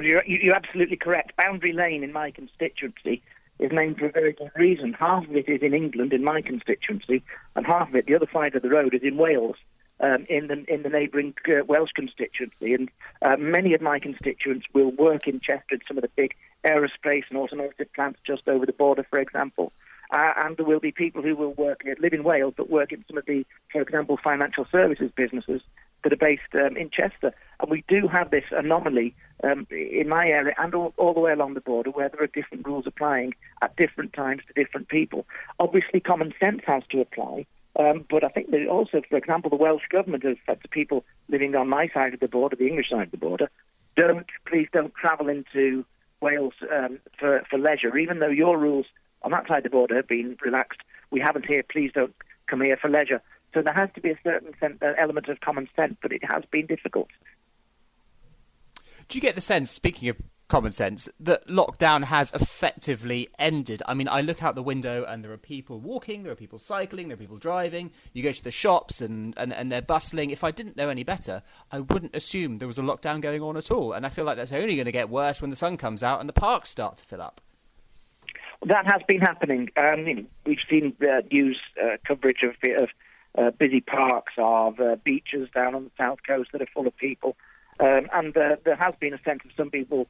You're, 0.00 0.24
you're 0.24 0.54
absolutely 0.54 0.96
correct. 0.96 1.36
Boundary 1.36 1.72
Lane 1.72 2.02
in 2.02 2.12
my 2.12 2.30
constituency 2.30 3.22
is 3.62 3.72
named 3.72 3.98
for 3.98 4.06
a 4.06 4.12
very 4.12 4.32
good 4.32 4.50
reason. 4.56 4.92
Half 4.92 5.28
of 5.28 5.36
it 5.36 5.48
is 5.48 5.62
in 5.62 5.74
England, 5.74 6.12
in 6.12 6.24
my 6.24 6.42
constituency, 6.42 7.22
and 7.54 7.66
half 7.66 7.88
of 7.88 7.94
it, 7.94 8.06
the 8.06 8.16
other 8.16 8.28
side 8.32 8.54
of 8.54 8.62
the 8.62 8.68
road, 8.68 8.94
is 8.94 9.02
in 9.02 9.16
Wales, 9.16 9.56
um, 10.00 10.26
in 10.28 10.48
the 10.48 10.64
in 10.72 10.82
the 10.82 10.88
neighbouring 10.88 11.34
uh, 11.48 11.64
Welsh 11.64 11.92
constituency. 11.94 12.74
And 12.74 12.90
uh, 13.22 13.36
many 13.38 13.74
of 13.74 13.80
my 13.80 13.98
constituents 13.98 14.66
will 14.74 14.90
work 14.90 15.28
in 15.28 15.40
Chester 15.40 15.78
some 15.86 15.96
of 15.98 16.02
the 16.02 16.10
big 16.16 16.34
aerospace 16.64 17.24
and 17.30 17.38
automotive 17.38 17.92
plants 17.94 18.20
just 18.26 18.48
over 18.48 18.66
the 18.66 18.72
border, 18.72 19.06
for 19.08 19.18
example. 19.18 19.72
Uh, 20.10 20.32
and 20.44 20.56
there 20.58 20.66
will 20.66 20.80
be 20.80 20.92
people 20.92 21.22
who 21.22 21.34
will 21.34 21.54
work, 21.54 21.82
live 21.98 22.12
in 22.12 22.22
Wales, 22.22 22.52
but 22.54 22.68
work 22.68 22.92
in 22.92 23.02
some 23.08 23.16
of 23.16 23.24
the, 23.24 23.46
for 23.72 23.80
example, 23.80 24.18
financial 24.22 24.66
services 24.70 25.10
businesses 25.16 25.62
that 26.02 26.12
are 26.12 26.16
based 26.16 26.42
um, 26.54 26.76
in 26.76 26.90
Chester. 26.90 27.32
And 27.60 27.70
we 27.70 27.84
do 27.88 28.08
have 28.08 28.30
this 28.30 28.44
anomaly 28.50 29.14
um, 29.44 29.66
in 29.70 30.08
my 30.08 30.28
area 30.28 30.54
and 30.58 30.74
all, 30.74 30.92
all, 30.96 31.14
the 31.14 31.20
way 31.20 31.32
along 31.32 31.54
the 31.54 31.60
border 31.60 31.90
where 31.90 32.08
there 32.08 32.22
are 32.22 32.28
different 32.28 32.66
rules 32.66 32.86
applying 32.86 33.34
at 33.62 33.76
different 33.76 34.12
times 34.12 34.42
to 34.46 34.64
different 34.64 34.88
people. 34.88 35.26
Obviously, 35.58 36.00
common 36.00 36.32
sense 36.42 36.62
has 36.66 36.82
to 36.90 37.00
apply. 37.00 37.46
Um, 37.78 38.04
but 38.10 38.24
I 38.24 38.28
think 38.28 38.50
that 38.50 38.66
also, 38.66 39.00
for 39.08 39.16
example, 39.16 39.50
the 39.50 39.56
Welsh 39.56 39.88
government 39.88 40.24
has 40.24 40.36
said 40.46 40.62
to 40.62 40.68
people 40.68 41.04
living 41.28 41.54
on 41.54 41.68
my 41.68 41.88
side 41.88 42.12
of 42.12 42.20
the 42.20 42.28
border, 42.28 42.56
the 42.56 42.68
English 42.68 42.90
side 42.90 43.04
of 43.04 43.10
the 43.10 43.16
border, 43.16 43.50
don't, 43.96 44.26
please 44.46 44.68
don't 44.72 44.94
travel 44.94 45.28
into 45.28 45.84
Wales 46.20 46.54
um, 46.72 46.98
for, 47.18 47.42
for 47.48 47.58
leisure, 47.58 47.96
even 47.96 48.18
though 48.18 48.28
your 48.28 48.58
rules 48.58 48.86
on 49.22 49.30
that 49.30 49.48
side 49.48 49.58
of 49.58 49.64
the 49.64 49.70
border 49.70 49.96
have 49.96 50.08
been 50.08 50.36
relaxed. 50.42 50.80
We 51.10 51.20
haven't 51.20 51.46
here, 51.46 51.62
please 51.62 51.92
don't 51.94 52.14
come 52.46 52.60
here 52.60 52.76
for 52.76 52.88
leisure. 52.88 53.22
So 53.54 53.62
there 53.62 53.74
has 53.74 53.90
to 53.94 54.00
be 54.00 54.10
a 54.10 54.18
certain 54.24 54.52
sense, 54.58 54.78
uh, 54.82 54.92
element 54.98 55.28
of 55.28 55.40
common 55.40 55.68
sense, 55.76 55.96
but 56.00 56.12
it 56.12 56.22
has 56.24 56.44
been 56.50 56.66
difficult. 56.66 57.08
Do 59.08 59.18
you 59.18 59.22
get 59.22 59.34
the 59.34 59.40
sense, 59.40 59.70
speaking 59.70 60.08
of 60.08 60.18
common 60.48 60.72
sense, 60.72 61.08
that 61.18 61.46
lockdown 61.48 62.04
has 62.04 62.32
effectively 62.32 63.28
ended? 63.38 63.82
I 63.86 63.94
mean, 63.94 64.08
I 64.08 64.20
look 64.20 64.42
out 64.42 64.54
the 64.54 64.62
window 64.62 65.04
and 65.04 65.22
there 65.22 65.32
are 65.32 65.38
people 65.38 65.80
walking, 65.80 66.22
there 66.22 66.32
are 66.32 66.36
people 66.36 66.58
cycling, 66.58 67.08
there 67.08 67.14
are 67.14 67.18
people 67.18 67.36
driving. 67.36 67.90
You 68.12 68.22
go 68.22 68.32
to 68.32 68.44
the 68.44 68.50
shops 68.50 69.00
and, 69.00 69.34
and, 69.36 69.52
and 69.52 69.70
they're 69.70 69.82
bustling. 69.82 70.30
If 70.30 70.44
I 70.44 70.50
didn't 70.50 70.76
know 70.76 70.88
any 70.88 71.04
better, 71.04 71.42
I 71.70 71.80
wouldn't 71.80 72.14
assume 72.14 72.58
there 72.58 72.68
was 72.68 72.78
a 72.78 72.82
lockdown 72.82 73.20
going 73.20 73.42
on 73.42 73.56
at 73.56 73.70
all. 73.70 73.92
And 73.92 74.06
I 74.06 74.08
feel 74.08 74.24
like 74.24 74.36
that's 74.36 74.52
only 74.52 74.76
going 74.76 74.86
to 74.86 74.92
get 74.92 75.10
worse 75.10 75.40
when 75.40 75.50
the 75.50 75.56
sun 75.56 75.76
comes 75.76 76.02
out 76.02 76.20
and 76.20 76.28
the 76.28 76.34
parks 76.34 76.70
start 76.70 76.96
to 76.98 77.04
fill 77.04 77.22
up. 77.22 77.40
That 78.64 78.86
has 78.86 79.02
been 79.08 79.20
happening. 79.20 79.70
Um, 79.76 80.28
we've 80.46 80.58
seen 80.70 80.94
uh, 81.02 81.22
news 81.32 81.58
uh, 81.82 81.96
coverage 82.06 82.44
of, 82.44 82.54
of 82.80 82.88
uh, 83.36 83.50
busy 83.50 83.80
parks, 83.80 84.34
of 84.36 84.80
uh, 84.80 84.96
beaches 85.04 85.48
down 85.54 85.74
on 85.74 85.84
the 85.84 85.90
south 85.98 86.18
coast 86.26 86.50
that 86.52 86.62
are 86.62 86.66
full 86.74 86.86
of 86.86 86.96
people. 86.96 87.36
Um, 87.80 88.08
and 88.12 88.36
uh, 88.36 88.56
there 88.64 88.76
has 88.76 88.94
been 88.96 89.14
a 89.14 89.22
sense 89.22 89.40
of 89.44 89.50
some 89.56 89.70
people 89.70 90.06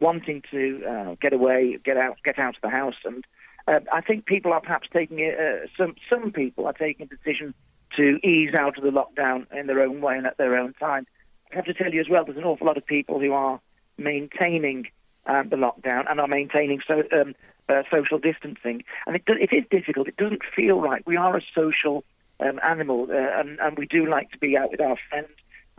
wanting 0.00 0.42
to 0.50 0.84
uh, 0.84 1.16
get 1.20 1.32
away, 1.32 1.78
get 1.82 1.96
out, 1.96 2.18
get 2.24 2.38
out 2.38 2.56
of 2.56 2.62
the 2.62 2.68
house. 2.68 2.96
And 3.04 3.24
uh, 3.66 3.80
I 3.92 4.00
think 4.00 4.26
people 4.26 4.52
are 4.52 4.60
perhaps 4.60 4.88
taking 4.88 5.20
uh, 5.24 5.66
some 5.76 5.96
some 6.10 6.32
people 6.32 6.66
are 6.66 6.72
taking 6.72 7.08
a 7.10 7.14
decision 7.16 7.54
to 7.96 8.18
ease 8.26 8.54
out 8.54 8.76
of 8.76 8.84
the 8.84 8.90
lockdown 8.90 9.46
in 9.52 9.66
their 9.66 9.80
own 9.80 10.00
way 10.00 10.16
and 10.16 10.26
at 10.26 10.36
their 10.36 10.56
own 10.56 10.74
time. 10.74 11.06
I 11.52 11.56
have 11.56 11.64
to 11.64 11.74
tell 11.74 11.92
you 11.92 12.00
as 12.00 12.08
well, 12.08 12.24
there's 12.24 12.36
an 12.36 12.44
awful 12.44 12.66
lot 12.66 12.76
of 12.76 12.84
people 12.84 13.20
who 13.20 13.32
are 13.32 13.60
maintaining 13.96 14.88
um, 15.26 15.48
the 15.48 15.56
lockdown 15.56 16.04
and 16.10 16.20
are 16.20 16.26
maintaining 16.26 16.80
so, 16.86 17.02
um, 17.12 17.34
uh, 17.68 17.82
social 17.92 18.18
distancing. 18.18 18.84
And 19.06 19.16
it, 19.16 19.22
it 19.26 19.52
is 19.52 19.64
difficult. 19.70 20.08
It 20.08 20.16
doesn't 20.16 20.42
feel 20.54 20.80
right. 20.80 21.02
We 21.06 21.16
are 21.16 21.36
a 21.36 21.42
social 21.54 22.04
um, 22.40 22.60
animal, 22.62 23.08
uh, 23.10 23.40
and, 23.40 23.58
and 23.60 23.78
we 23.78 23.86
do 23.86 24.06
like 24.06 24.30
to 24.32 24.38
be 24.38 24.56
out 24.56 24.70
with 24.70 24.80
our 24.80 24.96
friends. 25.08 25.28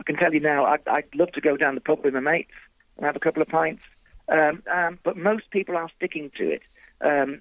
I 0.00 0.04
can 0.04 0.16
tell 0.16 0.32
you 0.32 0.40
now, 0.40 0.64
I'd, 0.64 0.86
I'd 0.86 1.14
love 1.14 1.32
to 1.32 1.40
go 1.40 1.56
down 1.56 1.74
the 1.74 1.80
pub 1.80 2.04
with 2.04 2.14
my 2.14 2.20
mates 2.20 2.52
and 2.96 3.06
have 3.06 3.16
a 3.16 3.20
couple 3.20 3.42
of 3.42 3.48
pints. 3.48 3.82
Um, 4.28 4.62
um, 4.70 4.98
but 5.02 5.16
most 5.16 5.50
people 5.50 5.76
are 5.76 5.88
sticking 5.96 6.30
to 6.36 6.50
it. 6.50 6.62
Um, 7.00 7.40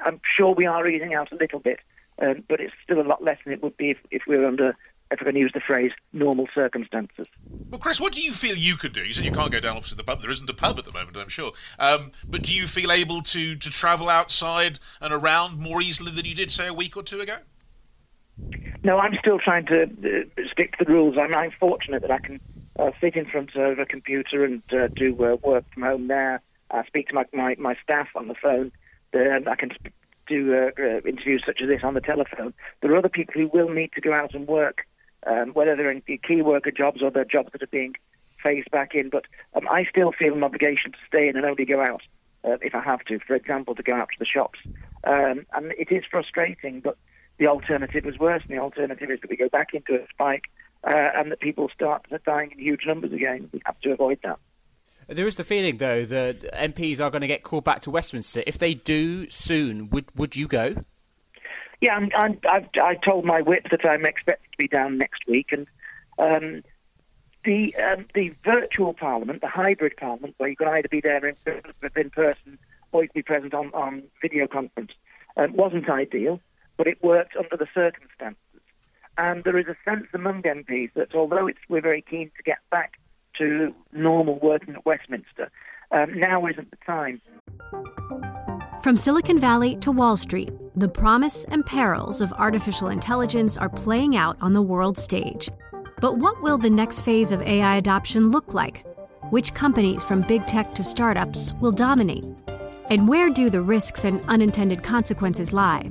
I'm 0.00 0.20
sure 0.36 0.54
we 0.54 0.66
are 0.66 0.86
easing 0.86 1.14
out 1.14 1.32
a 1.32 1.36
little 1.36 1.60
bit, 1.60 1.80
um, 2.20 2.44
but 2.48 2.60
it's 2.60 2.74
still 2.82 3.00
a 3.00 3.06
lot 3.06 3.22
less 3.22 3.38
than 3.44 3.52
it 3.52 3.62
would 3.62 3.76
be 3.76 3.90
if, 3.90 3.98
if 4.10 4.22
we 4.26 4.36
were 4.36 4.46
under, 4.46 4.76
if 5.10 5.20
I 5.20 5.24
can 5.24 5.36
use 5.36 5.52
the 5.54 5.60
phrase, 5.60 5.92
normal 6.12 6.46
circumstances. 6.54 7.26
Well, 7.70 7.78
Chris, 7.78 8.00
what 8.00 8.12
do 8.12 8.20
you 8.20 8.32
feel 8.32 8.56
you 8.56 8.76
can 8.76 8.92
do? 8.92 9.04
You 9.04 9.12
said 9.12 9.24
you 9.24 9.32
can't 9.32 9.52
go 9.52 9.60
down 9.60 9.76
opposite 9.76 9.96
the 9.96 10.04
pub. 10.04 10.20
There 10.20 10.30
isn't 10.30 10.50
a 10.50 10.54
pub 10.54 10.78
at 10.78 10.84
the 10.84 10.92
moment, 10.92 11.16
I'm 11.16 11.28
sure. 11.28 11.52
Um, 11.78 12.12
but 12.28 12.42
do 12.42 12.54
you 12.54 12.66
feel 12.66 12.92
able 12.92 13.22
to, 13.22 13.56
to 13.56 13.70
travel 13.70 14.08
outside 14.08 14.78
and 15.00 15.14
around 15.14 15.58
more 15.58 15.80
easily 15.80 16.12
than 16.12 16.24
you 16.26 16.34
did, 16.34 16.50
say, 16.50 16.66
a 16.66 16.74
week 16.74 16.96
or 16.96 17.02
two 17.02 17.20
ago? 17.20 17.38
No, 18.86 18.98
I'm 18.98 19.16
still 19.18 19.40
trying 19.40 19.66
to 19.66 19.82
uh, 19.82 20.42
stick 20.52 20.78
to 20.78 20.84
the 20.84 20.92
rules. 20.92 21.16
I'm, 21.18 21.34
I'm 21.34 21.50
fortunate 21.58 22.02
that 22.02 22.10
I 22.12 22.18
can 22.18 22.40
uh, 22.78 22.92
sit 23.00 23.16
in 23.16 23.26
front 23.26 23.56
of 23.56 23.80
a 23.80 23.84
computer 23.84 24.44
and 24.44 24.62
uh, 24.72 24.86
do 24.94 25.12
uh, 25.24 25.36
work 25.42 25.64
from 25.74 25.82
home 25.82 26.06
there. 26.06 26.40
I 26.70 26.84
speak 26.86 27.08
to 27.08 27.14
my, 27.14 27.24
my, 27.32 27.56
my 27.58 27.76
staff 27.82 28.06
on 28.14 28.28
the 28.28 28.36
phone. 28.36 28.70
I 29.12 29.56
can 29.58 29.72
do 30.28 30.54
uh, 30.54 30.70
uh, 30.80 31.00
interviews 31.04 31.42
such 31.44 31.60
as 31.62 31.68
this 31.68 31.82
on 31.82 31.94
the 31.94 32.00
telephone. 32.00 32.54
There 32.80 32.92
are 32.92 32.96
other 32.96 33.08
people 33.08 33.34
who 33.34 33.48
will 33.48 33.70
need 33.70 33.90
to 33.94 34.00
go 34.00 34.12
out 34.12 34.34
and 34.34 34.46
work, 34.46 34.86
um, 35.26 35.50
whether 35.54 35.74
they're 35.74 35.90
in 35.90 36.02
key 36.02 36.42
worker 36.42 36.70
jobs 36.70 37.02
or 37.02 37.10
they're 37.10 37.24
jobs 37.24 37.50
that 37.52 37.64
are 37.64 37.68
being 37.68 37.94
phased 38.40 38.70
back 38.70 38.94
in. 38.94 39.10
But 39.10 39.24
um, 39.54 39.66
I 39.68 39.84
still 39.84 40.12
feel 40.12 40.34
an 40.34 40.44
obligation 40.44 40.92
to 40.92 40.98
stay 41.08 41.28
in 41.28 41.36
and 41.36 41.44
only 41.44 41.64
go 41.64 41.80
out 41.80 42.02
if 42.44 42.72
I 42.72 42.82
have 42.82 43.00
to. 43.06 43.18
For 43.18 43.34
example, 43.34 43.74
to 43.74 43.82
go 43.82 43.96
out 43.96 44.10
to 44.10 44.18
the 44.20 44.26
shops. 44.26 44.60
Um, 45.02 45.44
and 45.54 45.72
it 45.72 45.90
is 45.90 46.04
frustrating, 46.08 46.80
but 46.80 46.96
the 47.38 47.46
alternative 47.46 48.06
is 48.06 48.18
worse. 48.18 48.42
And 48.48 48.56
the 48.56 48.62
alternative 48.62 49.10
is 49.10 49.20
that 49.20 49.30
we 49.30 49.36
go 49.36 49.48
back 49.48 49.74
into 49.74 49.94
a 49.94 50.06
spike 50.08 50.44
uh, 50.84 51.10
and 51.14 51.32
that 51.32 51.40
people 51.40 51.68
start 51.74 52.06
dying 52.24 52.52
in 52.52 52.58
huge 52.58 52.86
numbers 52.86 53.12
again. 53.12 53.48
We 53.52 53.60
have 53.64 53.78
to 53.80 53.92
avoid 53.92 54.18
that. 54.22 54.38
There 55.08 55.26
is 55.28 55.36
the 55.36 55.44
feeling, 55.44 55.76
though, 55.76 56.04
that 56.04 56.52
MPs 56.52 57.00
are 57.00 57.10
going 57.10 57.20
to 57.20 57.28
get 57.28 57.44
called 57.44 57.64
back 57.64 57.80
to 57.82 57.90
Westminster. 57.90 58.42
If 58.46 58.58
they 58.58 58.74
do 58.74 59.30
soon, 59.30 59.88
would 59.90 60.06
would 60.16 60.34
you 60.34 60.48
go? 60.48 60.74
Yeah, 61.80 61.94
I'm, 61.94 62.10
I'm, 62.16 62.40
I've 62.50 62.68
I 62.82 62.94
told 62.96 63.24
my 63.24 63.40
whip 63.40 63.68
that 63.70 63.88
I'm 63.88 64.04
expected 64.04 64.50
to 64.50 64.58
be 64.58 64.66
down 64.66 64.98
next 64.98 65.22
week, 65.28 65.52
and 65.52 65.66
um, 66.18 66.62
the 67.44 67.76
um, 67.76 68.06
the 68.14 68.34
virtual 68.44 68.94
parliament, 68.94 69.42
the 69.42 69.48
hybrid 69.48 69.96
parliament, 69.96 70.34
where 70.38 70.48
you 70.48 70.56
can 70.56 70.68
either 70.68 70.88
be 70.88 71.00
there 71.00 71.24
in, 71.24 71.34
in 71.94 72.10
person 72.10 72.58
or 72.92 73.02
you 73.02 73.08
can 73.08 73.18
be 73.18 73.22
present 73.22 73.54
on, 73.54 73.72
on 73.74 74.02
video 74.22 74.46
conference, 74.46 74.92
um, 75.36 75.52
wasn't 75.54 75.88
ideal, 75.88 76.40
but 76.76 76.86
it 76.86 77.02
worked 77.02 77.36
under 77.36 77.56
the 77.56 77.66
circumstances. 77.74 78.40
And 79.18 79.44
there 79.44 79.58
is 79.58 79.66
a 79.66 79.76
sense 79.84 80.06
among 80.12 80.42
MPs 80.42 80.92
that 80.94 81.14
although 81.14 81.48
we're 81.68 81.80
very 81.80 82.02
keen 82.02 82.30
to 82.36 82.42
get 82.42 82.58
back 82.70 82.94
to 83.38 83.74
normal 83.92 84.38
working 84.40 84.74
at 84.74 84.84
Westminster, 84.84 85.50
um, 85.90 86.18
now 86.18 86.46
isn't 86.46 86.70
the 86.70 86.76
time. 86.84 87.20
From 88.82 88.96
Silicon 88.96 89.38
Valley 89.40 89.76
to 89.76 89.90
Wall 89.90 90.16
Street, 90.16 90.50
the 90.76 90.88
promise 90.88 91.44
and 91.44 91.64
perils 91.64 92.20
of 92.20 92.32
artificial 92.34 92.88
intelligence 92.88 93.56
are 93.56 93.68
playing 93.68 94.16
out 94.16 94.36
on 94.40 94.52
the 94.52 94.62
world 94.62 94.98
stage. 94.98 95.48
But 96.00 96.18
what 96.18 96.42
will 96.42 96.58
the 96.58 96.70
next 96.70 97.00
phase 97.00 97.32
of 97.32 97.40
AI 97.42 97.76
adoption 97.76 98.28
look 98.28 98.52
like? 98.52 98.84
Which 99.30 99.54
companies, 99.54 100.04
from 100.04 100.22
big 100.22 100.46
tech 100.46 100.70
to 100.72 100.84
startups, 100.84 101.52
will 101.54 101.72
dominate? 101.72 102.26
And 102.90 103.08
where 103.08 103.30
do 103.30 103.50
the 103.50 103.62
risks 103.62 104.04
and 104.04 104.24
unintended 104.26 104.82
consequences 104.82 105.52
lie? 105.52 105.90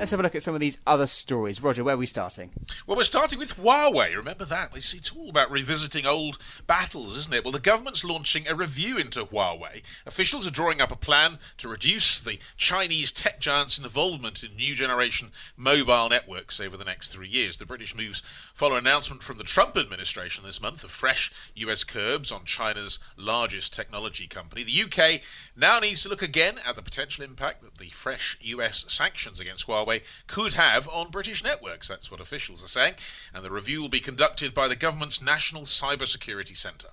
Let's 0.00 0.12
have 0.12 0.20
a 0.20 0.22
look 0.22 0.34
at 0.34 0.42
some 0.42 0.54
of 0.54 0.62
these 0.62 0.78
other 0.86 1.06
stories. 1.06 1.62
Roger, 1.62 1.84
where 1.84 1.94
are 1.94 1.98
we 1.98 2.06
starting? 2.06 2.52
Well, 2.86 2.96
we're 2.96 3.02
starting 3.02 3.38
with 3.38 3.58
Huawei. 3.58 4.16
Remember 4.16 4.46
that? 4.46 4.74
It's 4.74 5.14
all 5.14 5.28
about 5.28 5.50
revisiting 5.50 6.06
old 6.06 6.38
battles, 6.66 7.18
isn't 7.18 7.34
it? 7.34 7.44
Well, 7.44 7.52
the 7.52 7.58
government's 7.58 8.02
launching 8.02 8.48
a 8.48 8.54
review 8.54 8.96
into 8.96 9.26
Huawei. 9.26 9.82
Officials 10.06 10.46
are 10.46 10.50
drawing 10.50 10.80
up 10.80 10.90
a 10.90 10.96
plan 10.96 11.38
to 11.58 11.68
reduce 11.68 12.18
the 12.18 12.38
Chinese 12.56 13.12
tech 13.12 13.40
giant's 13.40 13.76
involvement 13.76 14.42
in 14.42 14.56
new 14.56 14.74
generation 14.74 15.32
mobile 15.54 16.08
networks 16.08 16.60
over 16.60 16.78
the 16.78 16.84
next 16.86 17.08
three 17.08 17.28
years. 17.28 17.58
The 17.58 17.66
British 17.66 17.94
moves 17.94 18.22
follow 18.54 18.76
an 18.76 18.86
announcement 18.86 19.22
from 19.22 19.36
the 19.36 19.44
Trump 19.44 19.76
administration 19.76 20.44
this 20.44 20.62
month 20.62 20.82
of 20.82 20.90
fresh 20.90 21.30
US 21.56 21.84
curbs 21.84 22.32
on 22.32 22.46
China's 22.46 22.98
largest 23.18 23.74
technology 23.74 24.26
company. 24.26 24.64
The 24.64 24.82
UK 24.82 25.20
now 25.54 25.78
needs 25.78 26.02
to 26.04 26.08
look 26.08 26.22
again 26.22 26.54
at 26.66 26.74
the 26.74 26.80
potential 26.80 27.22
impact 27.22 27.60
that 27.60 27.76
the 27.76 27.90
fresh 27.90 28.38
US 28.40 28.90
sanctions 28.90 29.38
against 29.38 29.66
Huawei 29.66 29.89
could 30.26 30.54
have 30.54 30.88
on 30.88 31.10
British 31.10 31.44
networks. 31.44 31.88
That's 31.88 32.10
what 32.10 32.20
officials 32.20 32.64
are 32.64 32.68
saying. 32.68 32.94
And 33.34 33.44
the 33.44 33.50
review 33.50 33.82
will 33.82 33.88
be 33.88 34.00
conducted 34.00 34.54
by 34.54 34.68
the 34.68 34.76
government's 34.76 35.20
National 35.20 35.62
Cybersecurity 35.62 36.56
Centre. 36.56 36.90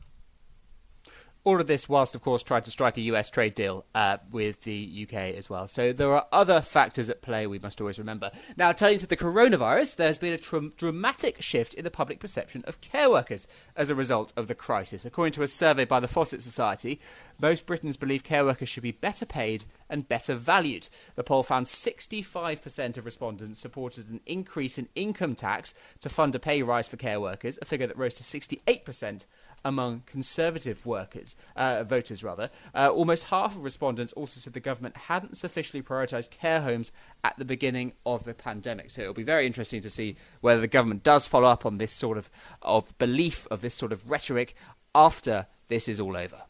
All 1.48 1.62
of 1.62 1.68
this 1.68 1.88
whilst, 1.88 2.14
of 2.14 2.22
course, 2.22 2.44
trying 2.44 2.64
to 2.64 2.72
strike 2.72 2.98
a 2.98 3.02
US 3.04 3.30
trade 3.30 3.56
deal 3.56 3.86
uh, 3.96 4.18
with 4.30 4.66
the 4.66 5.08
UK 5.08 5.34
as 5.38 5.50
well. 5.50 5.70
So 5.70 5.94
there 5.94 6.12
are 6.14 6.28
other 6.30 6.60
factors 6.60 7.10
at 7.10 7.22
play 7.22 7.48
we 7.48 7.58
must 7.58 7.80
always 7.80 7.98
remember. 7.98 8.32
Now, 8.58 8.74
turning 8.74 8.98
to 8.98 9.08
the 9.08 9.16
coronavirus, 9.16 9.96
there's 9.96 10.18
been 10.18 10.34
a 10.34 10.38
tr- 10.38 10.58
dramatic 10.76 11.42
shift 11.42 11.74
in 11.74 11.86
the 11.86 11.90
public 11.90 12.20
perception 12.20 12.64
of 12.68 12.82
care 12.82 13.10
workers 13.10 13.48
as 13.78 13.90
a 13.90 13.96
result 13.96 14.34
of 14.36 14.50
the 14.50 14.56
crisis. 14.56 15.06
According 15.06 15.32
to 15.36 15.42
a 15.42 15.48
survey 15.48 15.86
by 15.86 16.02
the 16.02 16.10
Fawcett 16.10 16.42
Society, 16.42 17.00
most 17.40 17.66
Britons 17.66 17.96
believe 17.96 18.26
care 18.26 18.44
workers 18.44 18.68
should 18.68 18.84
be 18.84 18.92
better 18.92 19.26
paid 19.26 19.64
and 19.90 20.10
better 20.10 20.36
valued. 20.36 20.90
The 21.16 21.24
poll 21.24 21.44
found 21.44 21.68
65% 21.68 22.98
of 22.98 23.06
respondents 23.06 23.60
supported 23.60 24.10
an 24.10 24.20
increase 24.26 24.78
in 24.78 24.90
income 24.96 25.34
tax 25.34 25.74
to 26.02 26.10
fund 26.10 26.36
a 26.36 26.40
pay 26.40 26.62
rise 26.62 26.90
for 26.90 26.98
care 26.98 27.22
workers, 27.22 27.58
a 27.62 27.66
figure 27.66 27.88
that 27.88 27.98
rose 27.98 28.16
to 28.16 28.24
68% 28.24 29.26
among 29.64 30.04
Conservative 30.06 30.86
workers, 30.86 31.36
uh, 31.56 31.84
voters 31.84 32.24
rather. 32.24 32.50
Uh, 32.74 32.90
almost 32.90 33.26
half 33.26 33.56
of 33.56 33.64
respondents 33.64 34.14
also 34.14 34.40
said 34.40 34.54
the 34.54 34.60
government 34.60 34.98
hadn't 34.98 35.38
sufficiently 35.38 35.82
prioritised 35.82 36.32
care 36.32 36.62
homes 36.62 36.92
at 37.24 37.38
the 37.38 37.46
beginning 37.46 37.94
of 38.06 38.24
the 38.24 38.34
pandemic. 38.34 38.90
So 38.90 39.02
it'll 39.02 39.14
be 39.14 39.24
very 39.24 39.46
interesting 39.46 39.82
to 39.82 39.90
see 39.90 40.16
whether 40.42 40.62
the 40.62 40.68
government 40.68 41.04
does 41.04 41.28
follow 41.28 41.48
up 41.48 41.66
on 41.66 41.78
this 41.78 41.92
sort 41.92 42.18
of, 42.18 42.30
of 42.62 42.98
belief, 42.98 43.48
of 43.52 43.62
this 43.62 43.76
sort 43.76 43.92
of 43.92 44.10
rhetoric 44.10 44.56
after 44.96 45.48
this 45.68 45.88
is 45.88 46.00
all 46.00 46.16
over. 46.18 46.44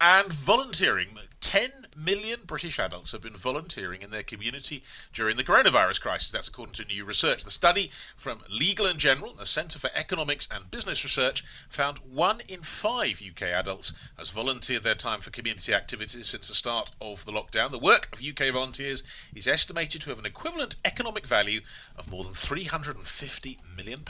And 0.00 0.30
volunteering 0.30 1.08
10 1.40 1.86
million 1.96 2.40
British 2.46 2.78
adults 2.78 3.12
have 3.12 3.22
been 3.22 3.36
volunteering 3.36 4.02
in 4.02 4.10
their 4.10 4.22
community 4.22 4.82
during 5.14 5.36
the 5.36 5.44
coronavirus 5.44 6.02
crisis. 6.02 6.30
That's 6.30 6.48
according 6.48 6.74
to 6.74 6.84
new 6.84 7.04
research. 7.04 7.44
The 7.44 7.50
study 7.50 7.90
from 8.16 8.42
Legal 8.50 8.84
and 8.84 8.98
General, 8.98 9.32
the 9.32 9.46
Centre 9.46 9.78
for 9.78 9.88
Economics 9.94 10.46
and 10.50 10.70
Business 10.70 11.02
Research, 11.02 11.44
found 11.68 11.98
one 11.98 12.42
in 12.46 12.60
five 12.60 13.22
UK 13.26 13.42
adults 13.42 13.92
has 14.18 14.28
volunteered 14.28 14.82
their 14.82 14.94
time 14.94 15.20
for 15.20 15.30
community 15.30 15.72
activities 15.72 16.26
since 16.26 16.48
the 16.48 16.54
start 16.54 16.90
of 17.00 17.24
the 17.24 17.32
lockdown. 17.32 17.70
The 17.70 17.78
work 17.78 18.08
of 18.12 18.20
UK 18.20 18.52
volunteers 18.52 19.02
is 19.34 19.46
estimated 19.46 20.02
to 20.02 20.10
have 20.10 20.18
an 20.18 20.26
equivalent 20.26 20.76
economic 20.84 21.26
value 21.26 21.60
of 21.96 22.10
more 22.10 22.24
than 22.24 22.34
£350 22.34 23.58
million 23.76 24.02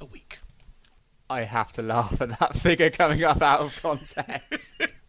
a 0.00 0.04
week. 0.06 0.38
I 1.28 1.42
have 1.42 1.72
to 1.72 1.82
laugh 1.82 2.20
at 2.22 2.38
that 2.38 2.56
figure 2.56 2.90
coming 2.90 3.24
up 3.24 3.42
out 3.42 3.60
of 3.60 3.82
context. 3.82 4.80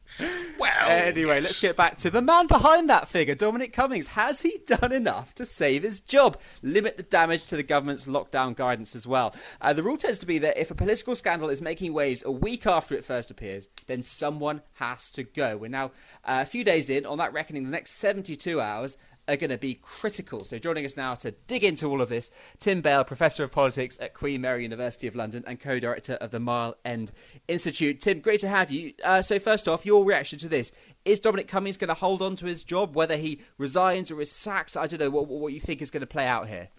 well, 0.60 0.90
anyway, 0.90 1.36
yes. 1.36 1.44
let's 1.44 1.62
get 1.62 1.76
back 1.76 1.98
to 1.98 2.10
the 2.10 2.22
man 2.22 2.48
behind 2.48 2.90
that 2.90 3.08
figure, 3.08 3.36
Dominic 3.36 3.74
Cummings. 3.74 4.10
Has 4.10 4.42
he 4.42 4.60
done 4.66 4.92
enough 4.92 5.34
to 5.36 5.46
save 5.46 5.84
his 5.84 6.02
job? 6.02 6.40
Limit 6.62 6.98
the 6.98 7.04
damage 7.04 7.46
to 7.48 7.56
the 7.56 7.64
government's 7.64 8.08
lockdown 8.08 8.56
guidance 8.56 8.96
as 8.96 9.06
well. 9.06 9.36
Uh, 9.62 9.74
the 9.74 9.84
rule 9.84 9.98
tends 9.98 10.18
to 10.20 10.26
be 10.26 10.38
that 10.40 10.58
if 10.58 10.72
a 10.72 10.76
political 10.76 11.16
scandal 11.16 11.50
is 11.50 11.62
making 11.62 11.94
waves 11.94 12.24
a 12.24 12.32
week 12.32 12.66
after 12.66 12.96
it 12.96 13.04
first 13.04 13.30
appears, 13.30 13.70
then 13.88 14.02
someone 14.02 14.62
has 14.76 15.12
to 15.12 15.24
go. 15.24 15.58
We're 15.58 15.70
now 15.70 15.92
uh, 16.26 16.40
a 16.42 16.46
few 16.46 16.64
days 16.64 16.90
in. 16.90 17.06
On 17.06 17.18
that 17.18 17.34
reckoning, 17.34 17.64
the 17.64 17.72
next 17.72 17.92
72 17.92 18.60
hours 18.60 18.98
are 19.27 19.36
going 19.36 19.50
to 19.50 19.57
be 19.57 19.75
critical. 19.75 20.43
So, 20.43 20.57
joining 20.60 20.86
us 20.86 20.98
now 20.98 21.15
to 21.15 21.31
dig 21.31 21.63
into 21.63 21.88
all 21.88 22.01
of 22.01 22.10
this, 22.10 22.31
Tim 22.60 22.81
Bale, 22.81 23.03
Professor 23.03 23.43
of 23.43 23.51
Politics 23.51 23.98
at 24.01 24.13
Queen 24.13 24.41
Mary 24.41 24.63
University 24.63 25.07
of 25.07 25.15
London 25.15 25.43
and 25.48 25.60
co 25.60 25.79
director 25.79 26.13
of 26.13 26.31
the 26.31 26.39
Mile 26.39 26.75
End 26.86 27.12
Institute. 27.48 28.00
Tim, 28.00 28.19
great 28.19 28.39
to 28.41 28.50
have 28.50 28.72
you. 28.72 28.93
Uh, 29.03 29.22
so, 29.22 29.39
first 29.39 29.67
off, 29.67 29.86
your 29.86 30.05
reaction 30.05 30.39
to 30.39 30.50
this. 30.50 30.72
Is 31.05 31.19
Dominic 31.19 31.48
Cummings 31.48 31.77
going 31.77 31.88
to 31.88 31.93
hold 31.93 32.22
on 32.22 32.36
to 32.38 32.46
his 32.46 32.63
job, 32.63 32.96
whether 32.96 33.17
he 33.17 33.41
resigns 33.57 34.12
or 34.12 34.22
is 34.22 34.31
sacked? 34.31 34.75
I 34.75 34.88
don't 34.88 35.00
know 35.00 35.10
what, 35.10 35.27
what 35.27 35.53
you 35.53 35.60
think 35.60 35.81
is 35.81 35.91
going 35.91 36.01
to 36.01 36.07
play 36.07 36.27
out 36.27 36.50
here. 36.50 36.69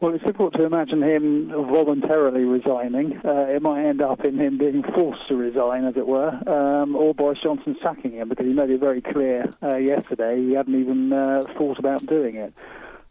Well, 0.00 0.14
it's 0.14 0.24
difficult 0.24 0.54
to 0.54 0.64
imagine 0.64 1.02
him 1.02 1.48
voluntarily 1.48 2.44
resigning. 2.44 3.20
Uh, 3.22 3.48
it 3.50 3.60
might 3.60 3.84
end 3.84 4.00
up 4.00 4.24
in 4.24 4.38
him 4.38 4.56
being 4.56 4.82
forced 4.82 5.28
to 5.28 5.36
resign, 5.36 5.84
as 5.84 5.94
it 5.94 6.06
were, 6.06 6.30
um, 6.48 6.96
or 6.96 7.12
Boris 7.12 7.38
Johnson 7.42 7.76
sacking 7.82 8.12
him 8.12 8.30
because 8.30 8.46
he 8.46 8.54
made 8.54 8.70
it 8.70 8.80
very 8.80 9.02
clear 9.02 9.50
uh, 9.62 9.76
yesterday 9.76 10.40
he 10.40 10.54
hadn't 10.54 10.74
even 10.74 11.12
uh, 11.12 11.42
thought 11.58 11.78
about 11.78 12.06
doing 12.06 12.36
it. 12.36 12.54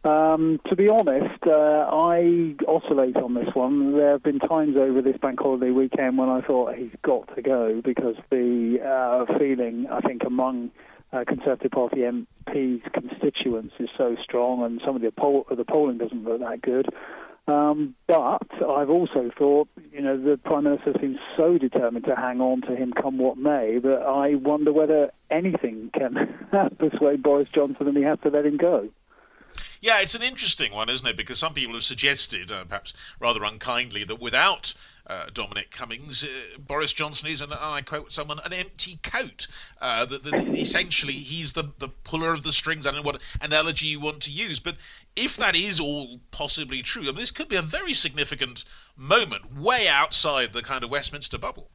Um, 0.03 0.59
to 0.67 0.75
be 0.75 0.89
honest, 0.89 1.45
uh, 1.45 1.89
I 1.91 2.55
oscillate 2.67 3.17
on 3.17 3.35
this 3.35 3.53
one. 3.53 3.95
There 3.95 4.13
have 4.13 4.23
been 4.23 4.39
times 4.39 4.75
over 4.75 5.03
this 5.03 5.17
bank 5.17 5.41
holiday 5.41 5.69
weekend 5.69 6.17
when 6.17 6.29
I 6.29 6.41
thought 6.41 6.73
he's 6.73 6.95
got 7.03 7.35
to 7.35 7.43
go 7.43 7.81
because 7.83 8.15
the 8.31 8.81
uh, 8.81 9.37
feeling, 9.37 9.85
I 9.91 9.99
think, 9.99 10.23
among 10.23 10.71
uh, 11.11 11.23
Conservative 11.27 11.71
Party 11.71 12.01
MPs' 12.01 12.91
constituents 12.93 13.73
is 13.79 13.89
so 13.97 14.15
strong, 14.23 14.63
and 14.63 14.81
some 14.85 14.95
of 14.95 15.01
the, 15.01 15.11
poll- 15.11 15.47
the 15.49 15.65
polling 15.65 15.97
doesn't 15.97 16.23
look 16.23 16.39
that 16.39 16.61
good. 16.61 16.87
Um, 17.47 17.95
but 18.05 18.43
I've 18.53 18.91
also 18.91 19.31
thought, 19.35 19.69
you 19.91 20.01
know, 20.01 20.21
the 20.21 20.37
Prime 20.37 20.65
Minister 20.65 20.93
seems 21.01 21.17
so 21.35 21.57
determined 21.57 22.05
to 22.05 22.15
hang 22.15 22.41
on 22.41 22.61
to 22.61 22.75
him 22.75 22.93
come 22.93 23.17
what 23.17 23.37
may 23.37 23.79
that 23.79 24.01
I 24.03 24.35
wonder 24.35 24.71
whether 24.71 25.11
anything 25.31 25.89
can 25.91 26.47
persuade 26.77 27.23
Boris 27.23 27.49
Johnson 27.49 27.87
and 27.87 27.97
he 27.97 28.03
has 28.03 28.19
to 28.19 28.29
let 28.29 28.45
him 28.45 28.57
go. 28.57 28.89
Yeah, 29.81 30.01
it's 30.01 30.15
an 30.15 30.21
interesting 30.21 30.73
one, 30.73 30.89
isn't 30.89 31.07
it? 31.07 31.15
Because 31.15 31.39
some 31.39 31.53
people 31.53 31.73
have 31.73 31.85
suggested, 31.85 32.51
uh, 32.51 32.65
perhaps 32.65 32.93
rather 33.19 33.43
unkindly, 33.43 34.03
that 34.03 34.19
without 34.19 34.73
uh, 35.07 35.27
Dominic 35.33 35.71
Cummings, 35.71 36.23
uh, 36.23 36.57
Boris 36.59 36.91
Johnson 36.91 37.29
is, 37.29 37.41
and 37.41 37.53
I 37.53 37.81
quote 37.81 38.11
someone, 38.11 38.39
an 38.43 38.51
empty 38.51 38.99
coat. 39.01 39.47
Uh, 39.81 40.05
essentially 40.33 41.13
he's 41.13 41.53
the, 41.53 41.71
the 41.79 41.87
puller 41.87 42.33
of 42.33 42.43
the 42.43 42.51
strings. 42.51 42.85
I 42.85 42.91
don't 42.91 43.03
know 43.03 43.11
what 43.11 43.21
analogy 43.41 43.87
you 43.87 44.01
want 44.01 44.21
to 44.23 44.31
use, 44.31 44.59
but 44.59 44.75
if 45.15 45.37
that 45.37 45.55
is 45.55 45.79
all 45.79 46.19
possibly 46.31 46.81
true, 46.81 47.03
I 47.03 47.05
mean, 47.05 47.15
this 47.15 47.31
could 47.31 47.47
be 47.47 47.55
a 47.55 47.61
very 47.61 47.93
significant 47.93 48.65
moment, 48.97 49.55
way 49.55 49.87
outside 49.87 50.51
the 50.51 50.61
kind 50.61 50.83
of 50.83 50.91
Westminster 50.91 51.37
bubble. 51.37 51.71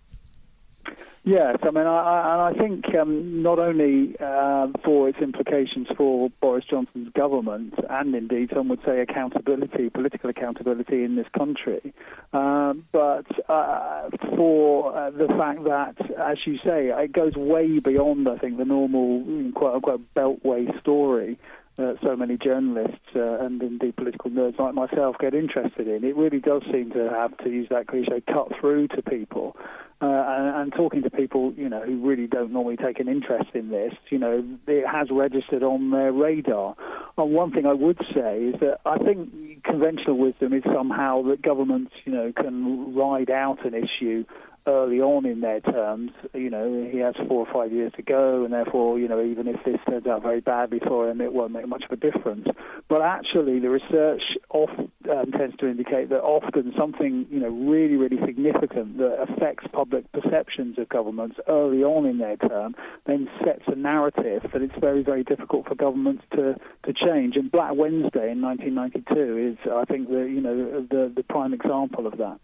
Yes, 1.25 1.57
I 1.63 1.71
mean, 1.71 1.87
I, 1.87 1.97
I, 1.97 2.33
and 2.35 2.57
I 2.57 2.59
think 2.61 2.95
um, 2.95 3.43
not 3.43 3.59
only 3.59 4.15
uh, 4.21 4.69
for 4.85 5.09
its 5.09 5.19
implications 5.21 5.89
for 5.97 6.29
Boris 6.41 6.67
Johnson's 6.67 7.13
government, 7.15 7.75
and 7.89 8.15
indeed 8.15 8.51
some 8.53 8.69
would 8.69 8.85
say 8.85 9.01
accountability, 9.01 9.89
political 9.89 10.29
accountability 10.29 11.03
in 11.03 11.17
this 11.17 11.27
country, 11.37 11.95
uh, 12.35 12.75
but 12.93 13.27
uh, 13.49 14.11
for 14.37 14.95
uh, 14.95 15.11
the 15.11 15.29
fact 15.29 15.65
that, 15.65 15.97
as 16.19 16.39
you 16.47 16.59
say, 16.59 16.89
it 16.89 17.13
goes 17.13 17.35
way 17.35 17.79
beyond, 17.79 18.29
I 18.29 18.37
think, 18.37 18.59
the 18.59 18.67
normal 18.67 19.51
quote 19.53 19.77
unquote 19.77 20.15
beltway 20.15 20.79
story. 20.81 21.39
Uh, 21.77 21.95
so 22.05 22.15
many 22.15 22.37
journalists 22.37 23.17
uh, 23.17 23.39
and 23.41 23.61
indeed 23.61 23.97
political 23.97 24.31
nerds 24.31 24.57
like 24.61 24.75
myself 24.75 25.17
get 25.19 25.35
interested 25.35 25.89
in. 25.89 26.05
It 26.05 26.15
really 26.15 26.39
does 26.39 26.63
seem 26.71 26.93
to 26.93 27.11
have, 27.11 27.37
to 27.39 27.51
use 27.51 27.69
that 27.71 27.89
cliche, 27.89 28.21
cut 28.21 28.53
through 28.61 28.87
to 28.89 29.03
people. 29.03 29.57
Uh, 30.01 30.07
and, 30.07 30.57
and, 30.57 30.73
talking 30.73 31.03
to 31.03 31.09
people, 31.09 31.55
you 31.57 31.69
know, 31.69 31.81
who 31.81 31.97
really 32.07 32.27
don't 32.27 32.53
normally 32.53 32.77
take 32.77 32.99
an 32.99 33.09
interest 33.09 33.49
in 33.55 33.71
this, 33.71 33.95
you 34.11 34.19
know, 34.19 34.45
it 34.67 34.87
has 34.87 35.07
registered 35.11 35.63
on 35.63 35.91
their 35.91 36.13
radar. 36.13 36.75
And 37.17 37.33
one 37.33 37.53
thing 37.53 37.65
I 37.65 37.73
would 37.73 37.99
say 38.13 38.47
is 38.47 38.61
that 38.61 38.81
I 38.85 38.99
think 38.99 39.63
conventional 39.63 40.19
wisdom 40.19 40.53
is 40.53 40.65
somehow 40.65 41.23
that 41.23 41.43
governments, 41.43 41.93
you 42.05 42.13
know, 42.13 42.33
can 42.33 42.95
ride 42.95 43.31
out 43.31 43.65
an 43.65 43.75
issue 43.75 44.25
early 44.67 45.01
on 45.01 45.27
in 45.27 45.41
their 45.41 45.61
terms. 45.61 46.11
You 46.33 46.51
know, 46.51 46.89
he 46.91 46.99
has 46.99 47.15
four 47.29 47.47
or 47.47 47.53
five 47.53 47.73
years 47.73 47.93
to 47.97 48.03
go, 48.03 48.45
and 48.45 48.53
therefore, 48.53 48.99
you 48.99 49.09
know, 49.09 49.23
even 49.23 49.49
if 49.49 49.63
this 49.65 49.79
turns 49.89 50.07
out 50.07 50.23
very 50.23 50.41
badly 50.41 50.81
for 50.81 51.09
him, 51.09 51.21
it 51.21 51.33
won't 51.33 51.53
make 51.53 51.69
much 51.69 51.85
of 51.85 51.91
a 51.93 51.97
difference. 51.97 52.47
But 52.89 53.03
actually, 53.03 53.59
the 53.61 53.71
research 53.71 54.23
often 54.51 54.91
um, 55.11 55.33
tends 55.33 55.57
to 55.59 55.69
indicate 55.69 56.09
that 56.11 56.23
often 56.23 56.73
something, 56.79 57.27
you 57.31 57.41
know, 57.41 57.49
really, 57.49 57.97
really 57.97 58.19
significant 58.25 58.99
that 58.99 59.27
affects 59.29 59.67
public 59.73 60.11
perceptions 60.13 60.79
of 60.79 60.89
governments 60.89 61.37
early 61.49 61.83
on 61.83 62.07
in 62.07 62.19
their 62.19 62.37
term 62.37 62.75
then 63.07 63.29
sets 63.45 63.63
a 63.67 63.75
narrative 63.75 64.43
that 64.53 64.63
it's 64.63 64.75
very, 64.81 65.03
very 65.03 65.25
difficult 65.25 65.67
for 65.67 65.75
governments 65.75 66.23
to, 66.33 66.57
to 66.85 66.93
change. 66.93 67.37
And 67.37 67.51
Black 67.51 67.73
Wednesday 67.75 68.31
in 68.31 68.41
1992 68.41 69.53
is, 69.53 69.71
I 69.71 69.85
think, 69.85 70.09
the 70.09 70.21
you 70.21 70.41
know 70.41 70.87
the 70.91 71.13
the 71.15 71.23
prime 71.23 71.53
example 71.53 72.07
of 72.07 72.19
that. 72.19 72.39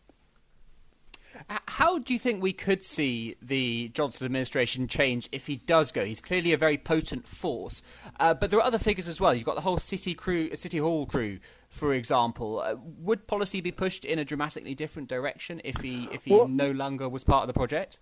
How 1.51 1.99
do 1.99 2.13
you 2.13 2.19
think 2.21 2.41
we 2.41 2.53
could 2.53 2.85
see 2.85 3.35
the 3.43 3.89
Johnson 3.89 4.25
administration 4.25 4.87
change 4.87 5.29
if 5.33 5.49
he 5.49 5.57
does 5.57 5.91
go? 5.91 6.05
He's 6.05 6.21
clearly 6.21 6.53
a 6.53 6.57
very 6.57 6.79
potent 6.79 7.27
force, 7.27 7.83
uh, 8.21 8.35
but 8.35 8.51
there 8.51 8.61
are 8.61 8.65
other 8.65 8.79
figures 8.79 9.09
as 9.09 9.21
well. 9.21 9.35
You've 9.35 9.47
got 9.47 9.57
the 9.57 9.63
whole 9.63 9.79
city 9.79 10.15
crew, 10.15 10.55
city 10.55 10.79
hall 10.79 11.07
crew, 11.07 11.41
for 11.69 11.93
example. 11.93 12.61
Uh, 12.61 12.77
would 13.01 13.27
policy 13.27 13.61
be 13.61 13.73
pushed 13.73 14.05
in 14.05 14.21
a 14.21 14.25
dramatically 14.25 14.77
different 14.77 15.09
direction 15.09 15.61
if 15.65 15.81
he 15.81 16.09
if 16.13 16.25
he 16.25 16.35
well, 16.35 16.47
no 16.47 16.71
longer 16.71 17.09
was 17.09 17.25
part 17.25 17.43
of 17.43 17.49
the 17.49 17.59
project? 17.59 17.99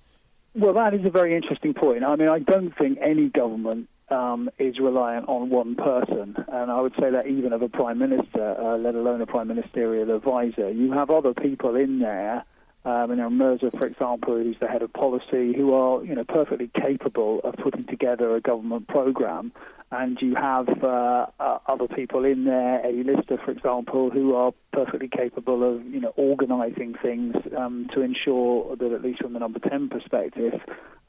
Well, 0.55 0.75
that 0.75 0.93
is 0.93 1.07
a 1.07 1.11
very 1.11 1.35
interesting 1.35 1.73
point. 1.73 2.05
I 2.05 2.17
mean, 2.17 2.29
I 2.29 2.41
don't 2.41 2.77
think 2.77 2.99
any 3.01 3.31
government 3.31 3.89
um, 4.11 4.51
is 4.59 4.79
reliant 4.79 5.27
on 5.27 5.49
one 5.49 5.75
person, 5.75 6.37
and 6.49 6.71
I 6.71 6.83
would 6.83 6.95
say 7.01 7.11
that 7.11 7.27
even 7.27 7.55
of 7.55 7.63
a 7.63 7.69
prime 7.71 7.99
minister, 7.99 8.57
uh, 8.61 8.77
let 8.77 8.95
alone 8.95 9.23
a 9.23 9.27
prime 9.27 9.49
ministerial 9.49 10.15
advisor, 10.15 10.71
you 10.71 10.93
have 10.93 11.09
other 11.09 11.33
people 11.33 11.77
in 11.77 12.01
there 12.01 12.45
um, 12.85 13.11
you 13.11 13.17
know, 13.17 13.29
Mirza, 13.29 13.71
for 13.71 13.87
example, 13.87 14.37
who's 14.37 14.57
the 14.61 14.69
head 14.69 14.83
of 14.83 14.93
policy, 14.93 15.53
who 15.55 15.75
are 15.75 16.05
you 16.05 16.15
know 16.15 16.25
perfectly 16.25 16.71
capable 16.75 17.41
of 17.45 17.55
putting 17.57 17.83
together 17.83 18.35
a 18.37 18.41
government 18.41 18.89
program. 18.89 19.53
And 19.91 20.19
you 20.21 20.35
have 20.35 20.69
uh, 20.85 21.27
uh, 21.41 21.59
other 21.67 21.89
people 21.89 22.25
in 22.27 22.45
there, 22.45 22.85
Eddie 22.85 23.05
Lister, 23.05 23.39
for 23.43 23.51
example, 23.51 24.11
who 24.11 24.35
are 24.35 24.53
perfectly 24.73 25.09
capable 25.09 25.65
of 25.65 25.85
you 25.87 26.01
know 26.01 26.13
organising 26.17 26.95
things 27.01 27.35
um, 27.57 27.89
to 27.95 28.03
ensure 28.03 28.77
that 28.77 28.93
at 28.93 29.03
least 29.03 29.23
from 29.23 29.33
the 29.33 29.39
number 29.39 29.59
ten 29.59 29.89
perspective, 29.89 30.61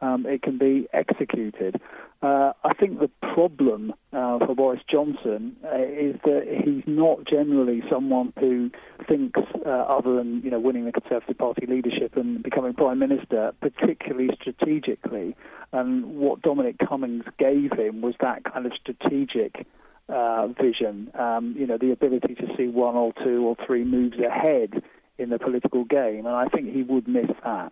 um, 0.02 0.26
it 0.26 0.42
can 0.42 0.58
be 0.58 0.88
executed. 0.94 1.82
Uh, 2.22 2.52
I 2.64 2.74
think 2.74 3.00
the 3.00 3.10
problem 3.34 3.94
uh, 4.12 4.40
for 4.40 4.54
Boris 4.56 4.82
Johnson 4.90 5.56
uh, 5.64 5.78
is 5.78 6.16
that 6.26 6.62
he's 6.66 6.84
not 6.86 7.26
generally 7.26 7.82
someone 7.90 8.34
who 8.40 8.72
thinks, 9.08 9.40
uh, 9.66 9.70
other 9.70 10.16
than 10.16 10.42
you 10.42 10.52
know 10.52 10.60
winning 10.60 10.86
the 10.86 10.92
Conservative 10.92 11.38
Party 11.38 11.66
leadership 11.66 12.18
and 12.18 12.44
becoming 12.44 12.74
prime 12.74 13.00
minister, 13.00 13.54
particularly 13.62 14.30
strategically. 14.42 15.36
And 15.72 16.18
what 16.18 16.42
Dominic 16.42 16.78
Cummings 16.80 17.26
gave 17.38 17.72
him 17.74 18.02
was 18.02 18.16
that 18.22 18.44
kind 18.44 18.66
of 18.66 18.69
strategic. 18.76 19.66
Uh, 20.12 20.48
vision, 20.60 21.12
um, 21.14 21.54
you 21.56 21.68
know, 21.68 21.78
the 21.78 21.92
ability 21.92 22.34
to 22.34 22.48
see 22.58 22.68
one 22.68 22.96
or 22.96 23.14
two 23.24 23.46
or 23.46 23.56
three 23.68 23.84
moves 23.84 24.18
ahead 24.18 24.82
in 25.20 25.30
the 25.30 25.38
political 25.38 25.84
game, 25.84 26.26
and 26.26 26.36
I 26.36 26.48
think 26.48 26.74
he 26.74 26.82
would 26.82 27.08
miss 27.08 27.30
that. 27.44 27.72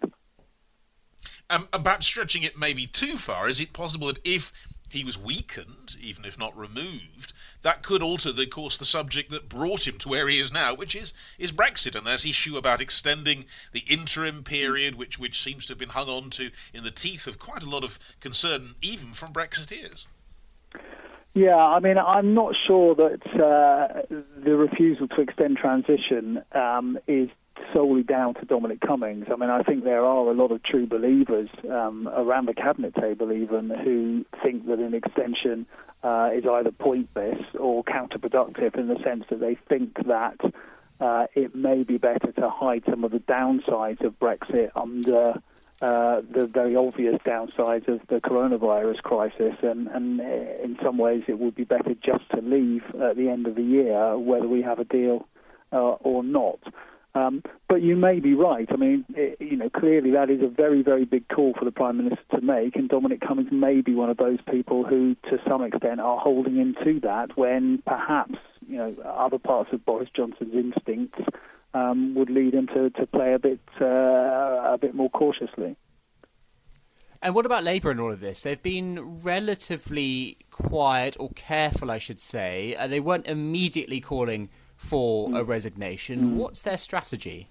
Um, 1.49 1.67
perhaps 1.71 2.05
stretching 2.05 2.43
it 2.43 2.55
maybe 2.55 2.85
too 2.85 3.17
far, 3.17 3.47
is 3.47 3.59
it 3.59 3.73
possible 3.73 4.05
that 4.07 4.19
if 4.23 4.53
he 4.89 5.03
was 5.03 5.17
weakened, 5.17 5.95
even 5.99 6.25
if 6.25 6.37
not 6.37 6.57
removed, 6.57 7.33
that 7.61 7.83
could 7.83 8.03
alter, 8.03 8.31
the, 8.31 8.43
of 8.43 8.49
course, 8.49 8.77
the 8.77 8.85
subject 8.85 9.31
that 9.31 9.49
brought 9.49 9.87
him 9.87 9.97
to 9.97 10.09
where 10.09 10.27
he 10.27 10.39
is 10.39 10.51
now, 10.51 10.73
which 10.73 10.95
is 10.95 11.13
is 11.37 11.51
Brexit 11.51 11.95
and 11.95 12.05
this 12.05 12.25
issue 12.25 12.57
about 12.57 12.81
extending 12.81 13.45
the 13.71 13.83
interim 13.87 14.43
period, 14.43 14.95
which 14.95 15.17
which 15.17 15.41
seems 15.41 15.65
to 15.65 15.71
have 15.71 15.79
been 15.79 15.89
hung 15.89 16.07
on 16.07 16.29
to 16.31 16.51
in 16.73 16.83
the 16.83 16.91
teeth 16.91 17.27
of 17.27 17.39
quite 17.39 17.63
a 17.63 17.69
lot 17.69 17.83
of 17.83 17.99
concern, 18.19 18.75
even 18.81 19.07
from 19.07 19.29
Brexiteers. 19.29 20.05
Yeah, 21.33 21.55
I 21.55 21.79
mean, 21.79 21.97
I'm 21.99 22.33
not 22.33 22.55
sure 22.65 22.95
that 22.95 23.21
uh, 23.35 24.01
the 24.09 24.55
refusal 24.55 25.07
to 25.09 25.21
extend 25.21 25.57
transition 25.57 26.41
um, 26.51 26.97
is 27.05 27.29
solely 27.73 28.03
down 28.03 28.33
to 28.35 28.45
Dominic 28.45 28.81
Cummings. 28.81 29.27
I 29.31 29.35
mean, 29.35 29.49
I 29.49 29.61
think 29.61 29.83
there 29.83 30.03
are 30.03 30.27
a 30.29 30.33
lot 30.33 30.51
of 30.51 30.63
true 30.63 30.87
believers 30.87 31.49
um, 31.69 32.07
around 32.07 32.47
the 32.47 32.53
cabinet 32.53 32.95
table, 32.95 33.31
even 33.31 33.69
who 33.69 34.25
think 34.41 34.65
that 34.67 34.79
an 34.79 34.93
extension 34.93 35.67
uh, 36.03 36.31
is 36.33 36.45
either 36.45 36.71
pointless 36.71 37.43
or 37.53 37.83
counterproductive 37.83 38.75
in 38.75 38.87
the 38.87 38.97
sense 39.03 39.25
that 39.29 39.39
they 39.39 39.55
think 39.55 40.05
that 40.07 40.39
uh, 40.99 41.27
it 41.35 41.53
may 41.53 41.83
be 41.83 41.97
better 41.97 42.31
to 42.31 42.49
hide 42.49 42.83
some 42.89 43.03
of 43.03 43.11
the 43.11 43.19
downsides 43.19 44.01
of 44.03 44.17
Brexit 44.19 44.71
under. 44.75 45.41
Uh, 45.79 46.21
the 46.31 46.47
very 46.47 46.75
obvious 46.75 47.15
downsides 47.21 47.87
of 47.87 48.01
the 48.07 48.19
coronavirus 48.19 48.99
crisis, 49.03 49.53
and, 49.61 49.87
and 49.89 50.19
in 50.19 50.75
some 50.81 50.97
ways 50.97 51.23
it 51.27 51.37
would 51.37 51.53
be 51.53 51.65
better 51.65 51.93
just 52.01 52.27
to 52.31 52.41
leave 52.41 52.83
at 52.95 53.15
the 53.15 53.29
end 53.29 53.45
of 53.45 53.53
the 53.53 53.61
year, 53.61 54.17
whether 54.17 54.47
we 54.47 54.63
have 54.63 54.79
a 54.79 54.85
deal 54.85 55.27
uh, 55.71 55.77
or 55.77 56.23
not. 56.23 56.59
Um, 57.13 57.43
but 57.67 57.81
you 57.83 57.95
may 57.95 58.19
be 58.19 58.33
right. 58.33 58.67
I 58.71 58.75
mean, 58.75 59.05
it, 59.15 59.37
you 59.39 59.55
know, 59.55 59.69
clearly 59.69 60.11
that 60.11 60.31
is 60.31 60.41
a 60.41 60.47
very, 60.47 60.81
very 60.81 61.05
big 61.05 61.27
call 61.27 61.53
for 61.53 61.65
the 61.65 61.71
Prime 61.71 61.97
Minister 61.97 62.23
to 62.35 62.41
make, 62.41 62.75
and 62.75 62.89
Dominic 62.89 63.21
Cummings 63.21 63.51
may 63.51 63.81
be 63.81 63.93
one 63.93 64.09
of 64.09 64.17
those 64.17 64.39
people 64.49 64.83
who, 64.83 65.15
to 65.29 65.39
some 65.47 65.63
extent, 65.63 65.99
are 65.99 66.17
holding 66.17 66.55
him 66.55 66.75
to 66.83 66.99
that 67.01 67.37
when 67.37 67.83
perhaps, 67.85 68.39
you 68.67 68.77
know, 68.77 68.95
other 69.03 69.37
parts 69.37 69.71
of 69.73 69.85
Boris 69.85 70.09
Johnson's 70.15 70.53
instincts 70.53 71.23
um, 71.73 72.15
would 72.15 72.29
lead 72.29 72.53
him 72.53 72.67
to, 72.67 72.89
to 72.91 73.05
play 73.05 73.33
a 73.33 73.39
bit, 73.39 73.59
uh, 73.81 73.85
a 73.85 74.77
bit 74.79 74.95
more 74.95 75.09
cautiously. 75.09 75.75
And 77.21 77.33
what 77.33 77.45
about 77.45 77.63
Labour 77.63 77.91
in 77.91 77.99
all 77.99 78.11
of 78.11 78.19
this? 78.19 78.43
They've 78.43 78.61
been 78.61 79.21
relatively 79.23 80.37
quiet 80.51 81.17
or 81.19 81.29
careful, 81.35 81.89
I 81.89 81.97
should 81.97 82.19
say. 82.19 82.75
Uh, 82.75 82.87
they 82.87 82.99
weren't 82.99 83.27
immediately 83.27 83.99
calling 83.99 84.49
for 84.75 85.35
a 85.35 85.43
resignation. 85.43 86.21
Mm. 86.21 86.33
What's 86.35 86.61
their 86.61 86.77
strategy? 86.77 87.47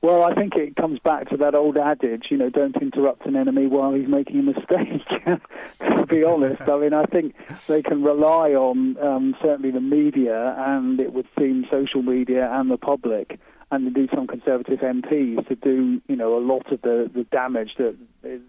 Well, 0.00 0.24
I 0.24 0.34
think 0.34 0.56
it 0.56 0.74
comes 0.74 0.98
back 0.98 1.30
to 1.30 1.36
that 1.38 1.54
old 1.54 1.78
adage, 1.78 2.26
you 2.30 2.36
know, 2.36 2.50
don't 2.50 2.76
interrupt 2.82 3.24
an 3.26 3.36
enemy 3.36 3.66
while 3.68 3.92
he's 3.92 4.08
making 4.08 4.40
a 4.40 4.42
mistake. 4.42 5.06
to 5.96 6.06
be 6.06 6.24
honest, 6.24 6.62
I 6.62 6.76
mean, 6.78 6.92
I 6.92 7.04
think 7.04 7.36
they 7.68 7.82
can 7.82 8.02
rely 8.02 8.50
on 8.50 8.98
um, 8.98 9.36
certainly 9.40 9.70
the 9.70 9.80
media 9.80 10.56
and 10.58 11.00
it 11.00 11.12
would 11.12 11.28
seem 11.38 11.66
social 11.70 12.02
media 12.02 12.50
and 12.52 12.68
the 12.68 12.76
public 12.76 13.38
and 13.72 13.86
indeed 13.86 14.10
some 14.14 14.26
Conservative 14.26 14.80
MPs 14.80 15.48
to 15.48 15.54
do, 15.54 16.02
you 16.06 16.14
know, 16.14 16.36
a 16.36 16.40
lot 16.40 16.70
of 16.70 16.82
the, 16.82 17.10
the 17.12 17.24
damage 17.24 17.76
that 17.78 17.96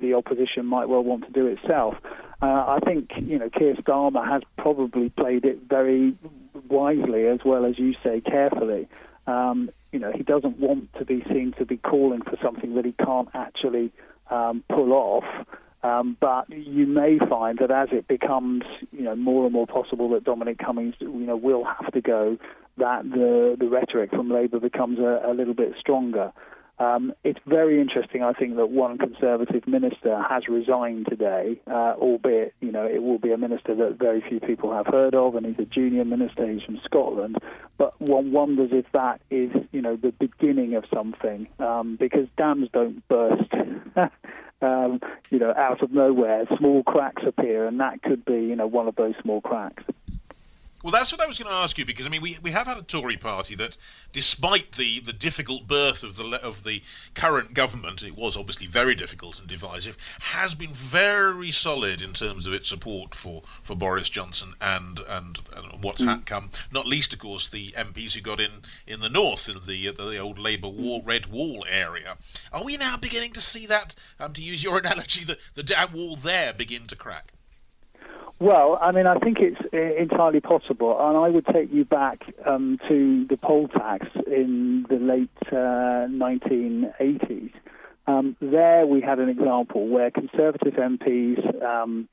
the 0.02 0.13
opposition 0.15 0.65
might 0.65 0.89
well 0.89 1.04
want 1.04 1.26
to 1.26 1.32
do 1.32 1.47
itself. 1.47 1.95
Uh, 2.41 2.45
I 2.67 2.80
think, 2.84 3.12
you 3.15 3.39
know, 3.39 3.49
Keir 3.49 3.76
Starmer 3.76 4.28
has 4.28 4.41
probably 4.58 5.10
played 5.10 5.45
it 5.45 5.60
very 5.69 6.13
wisely 6.67 7.26
as 7.28 7.39
well 7.45 7.63
as 7.63 7.80
you 7.80 7.93
say 8.04 8.19
carefully. 8.19 8.89
Um, 9.26 9.69
you 9.93 9.99
know, 9.99 10.12
he 10.12 10.23
doesn't 10.23 10.60
want 10.60 10.91
to 10.95 11.06
be 11.06 11.23
seen 11.29 11.53
to 11.60 11.65
be 11.65 11.77
calling 11.77 12.21
for 12.21 12.36
something 12.41 12.73
that 12.75 12.84
he 12.84 12.93
can't 12.93 13.29
actually 13.34 13.91
um, 14.29 14.63
pull 14.67 14.91
off. 14.91 15.23
Um, 15.84 16.17
but 16.19 16.49
you 16.49 16.88
may 16.88 17.19
find 17.19 17.60
that 17.60 17.69
as 17.69 17.89
it 17.91 18.08
becomes, 18.08 18.63
you 18.91 19.03
know, 19.03 19.15
more 19.15 19.43
and 19.43 19.53
more 19.53 19.67
possible 19.67 20.10
that 20.10 20.23
Dominic 20.23 20.58
Cummings, 20.58 20.95
you 20.99 21.10
know, 21.10 21.36
will 21.36 21.63
have 21.63 21.91
to 21.91 22.01
go, 22.01 22.38
that 22.77 23.03
the 23.03 23.56
the 23.60 23.67
rhetoric 23.67 24.10
from 24.10 24.29
Labour 24.29 24.60
becomes 24.60 24.97
a, 24.97 25.21
a 25.25 25.34
little 25.34 25.53
bit 25.53 25.73
stronger. 25.79 26.34
Um, 26.80 27.14
it's 27.24 27.40
very 27.46 27.80
interesting, 27.80 28.24
I 28.24 28.34
think, 28.34 28.56
that 28.56 28.70
one 28.70 28.98
Conservative 28.98 29.68
minister 29.68 30.22
has 30.28 30.48
resigned 30.48 31.08
today, 31.08 31.62
uh, 31.68 31.94
albeit, 31.98 32.56
you 32.62 32.72
know, 32.72 32.86
it 32.86 33.04
will 33.04 33.20
be 33.20 33.32
a 33.32 33.38
minister 33.38 33.76
that 33.76 34.00
very 34.00 34.22
few 34.28 34.40
people 34.40 34.74
have 34.74 34.88
heard 34.88 35.14
of, 35.14 35.36
and 35.36 35.46
he's 35.46 35.60
a 35.60 35.66
junior 35.66 36.04
minister, 36.04 36.52
he's 36.52 36.64
from 36.64 36.80
Scotland. 36.84 37.38
But 37.78 38.00
one 38.02 38.32
wonders 38.32 38.72
if 38.72 38.86
that 38.94 39.22
is, 39.30 39.52
you 39.72 39.82
know, 39.82 39.96
the 39.96 40.12
beginning 40.12 40.74
of 40.74 40.86
something, 40.94 41.48
um, 41.60 41.96
because 41.96 42.28
dams 42.38 42.70
don't 42.74 43.08
burst. 43.08 43.54
um, 44.62 45.00
you 45.30 45.40
know, 45.40 45.54
out 45.56 45.84
of 45.84 45.92
nowhere, 45.92 46.46
small 46.58 46.84
cracks 46.84 47.24
appear, 47.26 47.68
and 47.68 47.80
that 47.80 48.02
could 48.02 48.26
be, 48.26 48.34
you 48.34 48.56
know, 48.56 48.68
one 48.68 48.88
of 48.88 48.96
those 48.96 49.14
small 49.22 49.42
cracks. 49.42 49.84
Well, 50.84 50.91
that's 50.91 51.13
what 51.13 51.22
I 51.22 51.26
was 51.26 51.39
going 51.39 51.50
to 51.50 51.56
ask 51.56 51.78
you 51.78 51.86
because 51.86 52.06
I 52.06 52.10
mean 52.10 52.22
we, 52.22 52.38
we 52.43 52.52
have 52.52 52.67
had 52.67 52.78
a 52.78 52.82
Tory 52.82 53.15
party 53.15 53.56
that, 53.56 53.78
despite 54.12 54.74
the, 54.74 55.00
the 55.00 55.13
difficult 55.13 55.65
birth 55.65 56.04
of 56.04 56.17
the 56.17 56.26
of 56.43 56.65
the 56.65 56.84
current 57.15 57.54
government, 57.54 58.04
it 58.04 58.17
was 58.17 58.36
obviously 58.36 58.67
very 58.67 58.93
difficult 58.93 59.39
and 59.39 59.48
divisive, 59.48 59.98
has 60.19 60.54
been 60.54 60.74
very 60.74 61.52
solid 61.52 62.02
in 62.02 62.12
terms 62.12 62.46
of 62.46 62.54
its 62.54 62.67
support 62.67 63.15
for, 63.15 63.43
for 63.62 63.78
Boris 63.78 64.10
Johnson 64.10 64.56
and 64.60 65.00
and, 65.08 65.39
and 65.56 65.82
what's 65.82 66.02
mm. 66.02 66.26
come. 66.26 66.50
Not 66.69 66.86
least, 66.86 67.13
of 67.13 67.19
course, 67.19 67.48
the 67.48 67.72
MPs 67.72 68.13
who 68.13 68.22
got 68.22 68.41
in 68.41 68.52
in 68.86 69.00
the 69.00 69.10
north 69.10 69.48
in 69.48 69.60
the 69.65 69.91
the 69.91 70.17
old 70.17 70.38
Labour 70.38 70.67
war, 70.67 71.02
Red 71.04 71.28
Wall 71.28 71.65
area. 71.69 72.17
Are 72.52 72.63
we 72.63 72.76
now 72.76 72.98
beginning 72.98 73.32
to 73.34 73.41
see 73.41 73.65
that, 73.67 73.96
um, 74.19 74.34
to 74.34 74.43
use 74.43 74.65
your 74.65 74.78
analogy, 74.80 75.24
the 75.24 75.38
the 75.54 75.63
dam 75.63 75.93
wall 75.93 76.17
there 76.17 76.52
begin 76.52 76.88
to 76.88 76.98
crack? 76.98 77.33
Well, 78.39 78.78
I 78.82 78.91
mean, 78.91 79.08
I 79.08 79.15
think 79.19 79.38
it's 79.39 79.62
entirely 79.72 80.41
possible, 80.41 81.00
and 81.08 81.17
I 81.17 81.30
would 81.30 81.46
take 81.46 81.72
you 81.72 81.86
back 81.86 82.26
um, 82.46 82.78
to 82.89 83.26
the 83.26 83.38
poll 83.38 83.67
tax 83.69 84.08
in 84.28 84.86
the 84.89 84.98
late 84.98 85.30
uh, 85.48 86.08
1980s. 86.10 87.54
Um, 88.06 88.36
there, 88.41 88.86
we 88.86 89.00
had 89.00 89.19
an 89.19 89.30
example 89.30 89.88
where 89.88 90.12
Conservative 90.12 90.74
MPs. 90.74 91.63
Um, 91.63 92.10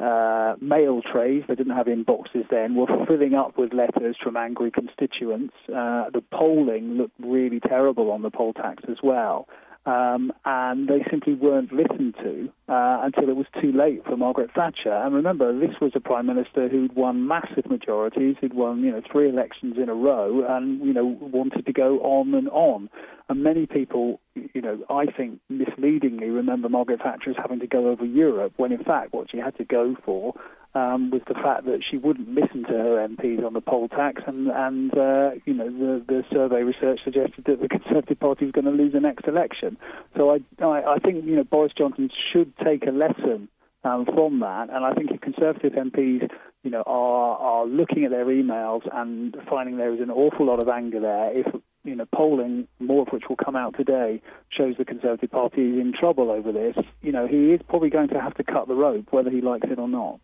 uh, 0.00 0.54
mail 0.60 1.02
trays, 1.02 1.42
they 1.48 1.56
didn't 1.56 1.74
have 1.74 1.86
inboxes 1.86 2.48
then, 2.50 2.76
were 2.76 2.86
filling 3.08 3.34
up 3.34 3.58
with 3.58 3.72
letters 3.72 4.16
from 4.22 4.36
angry 4.36 4.70
constituents. 4.70 5.54
Uh, 5.68 6.08
the 6.10 6.22
polling 6.30 6.94
looked 6.96 7.18
really 7.18 7.58
terrible 7.58 8.12
on 8.12 8.22
the 8.22 8.30
poll 8.30 8.52
tax 8.52 8.84
as 8.88 8.98
well. 9.02 9.48
Um, 9.88 10.34
and 10.44 10.86
they 10.86 11.02
simply 11.08 11.32
weren't 11.32 11.72
listened 11.72 12.14
to 12.22 12.52
uh, 12.68 13.00
until 13.04 13.30
it 13.30 13.36
was 13.36 13.46
too 13.58 13.72
late 13.72 14.04
for 14.04 14.18
Margaret 14.18 14.50
Thatcher. 14.54 14.92
And 14.92 15.14
remember, 15.14 15.58
this 15.58 15.80
was 15.80 15.92
a 15.94 16.00
prime 16.00 16.26
minister 16.26 16.68
who'd 16.68 16.94
won 16.94 17.26
massive 17.26 17.70
majorities, 17.70 18.36
who'd 18.38 18.52
won 18.52 18.80
you 18.80 18.90
know 18.90 19.00
three 19.10 19.30
elections 19.30 19.76
in 19.78 19.88
a 19.88 19.94
row, 19.94 20.44
and 20.46 20.84
you 20.84 20.92
know 20.92 21.06
wanted 21.06 21.64
to 21.64 21.72
go 21.72 22.00
on 22.00 22.34
and 22.34 22.50
on. 22.50 22.90
And 23.30 23.42
many 23.42 23.64
people, 23.64 24.20
you 24.54 24.60
know, 24.60 24.84
I 24.90 25.06
think 25.06 25.40
misleadingly 25.48 26.30
remember 26.30 26.68
Margaret 26.68 27.00
Thatcher 27.02 27.30
as 27.30 27.36
having 27.40 27.60
to 27.60 27.66
go 27.66 27.88
over 27.88 28.04
Europe, 28.04 28.52
when 28.56 28.72
in 28.72 28.82
fact 28.84 29.12
what 29.12 29.30
she 29.30 29.38
had 29.38 29.56
to 29.58 29.64
go 29.64 29.96
for 30.04 30.34
um, 30.74 31.10
was 31.10 31.22
the 31.26 31.34
fact 31.34 31.64
that 31.64 31.82
she 31.88 31.96
wouldn't 31.96 32.28
listen 32.28 32.64
to 32.64 32.72
her 32.72 33.08
MPs 33.08 33.44
on 33.44 33.54
the 33.54 33.60
poll 33.60 33.88
tax, 33.88 34.22
and 34.26 34.48
and 34.48 34.96
uh, 34.96 35.30
you 35.44 35.54
know 35.54 35.70
the 35.70 36.04
the 36.06 36.24
survey 36.32 36.62
research 36.62 37.00
suggested 37.04 37.44
that 37.46 37.60
the 37.60 37.68
Conservative 37.68 38.20
Party 38.20 38.44
was 38.44 38.52
going 38.52 38.66
to 38.66 38.70
lose 38.70 38.92
the 38.92 39.00
next 39.00 39.26
election. 39.26 39.76
So 40.16 40.30
I, 40.30 40.40
I 40.62 40.94
I 40.94 40.98
think 40.98 41.24
you 41.24 41.36
know 41.36 41.44
Boris 41.44 41.72
Johnson 41.76 42.10
should 42.32 42.52
take 42.58 42.86
a 42.86 42.90
lesson 42.90 43.48
um, 43.84 44.04
from 44.06 44.40
that, 44.40 44.68
and 44.70 44.84
I 44.84 44.92
think 44.92 45.10
if 45.10 45.20
Conservative 45.20 45.72
MPs 45.72 46.30
you 46.62 46.70
know 46.70 46.82
are 46.86 47.36
are 47.38 47.66
looking 47.66 48.04
at 48.04 48.10
their 48.10 48.26
emails 48.26 48.82
and 48.92 49.36
finding 49.48 49.78
there 49.78 49.94
is 49.94 50.00
an 50.00 50.10
awful 50.10 50.46
lot 50.46 50.62
of 50.62 50.68
anger 50.68 51.00
there, 51.00 51.36
if 51.36 51.46
you 51.88 51.96
know, 51.96 52.06
polling, 52.14 52.68
more 52.78 53.02
of 53.02 53.08
which 53.08 53.24
will 53.28 53.36
come 53.36 53.56
out 53.56 53.74
today, 53.76 54.20
shows 54.50 54.76
the 54.76 54.84
Conservative 54.84 55.30
Party 55.30 55.70
is 55.70 55.80
in 55.80 55.92
trouble 55.98 56.30
over 56.30 56.52
this. 56.52 56.76
You 57.02 57.12
know, 57.12 57.26
he 57.26 57.52
is 57.52 57.60
probably 57.68 57.90
going 57.90 58.08
to 58.08 58.20
have 58.20 58.34
to 58.34 58.44
cut 58.44 58.68
the 58.68 58.74
rope, 58.74 59.06
whether 59.10 59.30
he 59.30 59.40
likes 59.40 59.66
it 59.70 59.78
or 59.78 59.88
not. 59.88 60.20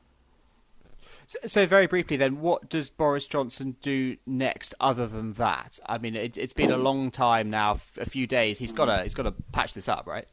So, 1.27 1.39
so, 1.47 1.67
very 1.67 1.87
briefly, 1.87 2.17
then, 2.17 2.41
what 2.41 2.69
does 2.69 2.91
Boris 2.91 3.27
Johnson 3.27 3.77
do 3.81 4.17
next, 4.27 4.75
other 4.79 5.07
than 5.07 5.35
that? 5.35 5.79
I 5.87 5.99
mean, 5.99 6.15
it, 6.15 6.37
has 6.37 6.53
been 6.53 6.71
a 6.71 6.77
long 6.77 7.11
time 7.11 7.51
now, 7.51 7.73
a 7.99 8.05
few 8.05 8.27
days. 8.27 8.59
He's 8.59 8.73
got 8.73 8.87
to 8.87 9.03
he's 9.03 9.15
got 9.15 9.25
to 9.25 9.33
patch 9.53 9.75
this 9.75 9.89
up, 9.89 10.07
right? 10.07 10.27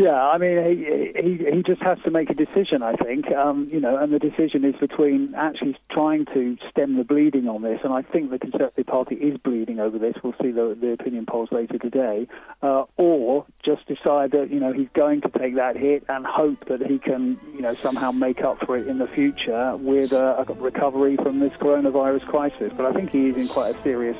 Yeah, 0.00 0.14
I 0.14 0.38
mean, 0.38 0.64
he, 0.64 1.12
he 1.20 1.56
he 1.56 1.62
just 1.64 1.82
has 1.82 1.98
to 2.04 2.12
make 2.12 2.30
a 2.30 2.34
decision, 2.34 2.84
I 2.84 2.94
think. 2.94 3.32
Um, 3.32 3.68
you 3.68 3.80
know, 3.80 3.96
and 3.96 4.12
the 4.12 4.20
decision 4.20 4.64
is 4.64 4.76
between 4.76 5.34
actually 5.34 5.76
trying 5.90 6.24
to 6.26 6.56
stem 6.70 6.96
the 6.96 7.02
bleeding 7.02 7.48
on 7.48 7.62
this, 7.62 7.80
and 7.82 7.92
I 7.92 8.02
think 8.02 8.30
the 8.30 8.38
Conservative 8.38 8.86
Party 8.86 9.16
is 9.16 9.38
bleeding 9.38 9.80
over 9.80 9.98
this. 9.98 10.14
We'll 10.22 10.34
see 10.34 10.52
the, 10.52 10.78
the 10.80 10.92
opinion 10.92 11.26
polls 11.26 11.50
later 11.50 11.78
today, 11.78 12.28
uh, 12.62 12.84
or 12.96 13.44
just 13.64 13.86
decide 13.88 14.30
that 14.30 14.52
you 14.52 14.60
know 14.60 14.72
he's 14.72 14.88
going 14.94 15.20
to 15.22 15.30
take 15.30 15.56
that 15.56 15.76
hit 15.76 16.04
and 16.08 16.24
hope 16.24 16.66
that 16.66 16.86
he 16.86 17.00
can 17.00 17.36
you 17.52 17.62
know 17.62 17.74
somehow 17.74 18.12
make 18.12 18.44
up 18.44 18.64
for 18.64 18.76
it 18.76 18.86
in 18.86 18.98
the 18.98 19.08
future 19.08 19.74
with 19.78 20.12
a, 20.12 20.44
a 20.46 20.52
recovery 20.54 21.16
from 21.16 21.40
this 21.40 21.52
coronavirus 21.54 22.24
crisis. 22.26 22.72
But 22.76 22.86
I 22.86 22.92
think 22.92 23.10
he 23.10 23.30
is 23.30 23.42
in 23.42 23.48
quite 23.48 23.74
a 23.74 23.82
serious 23.82 24.16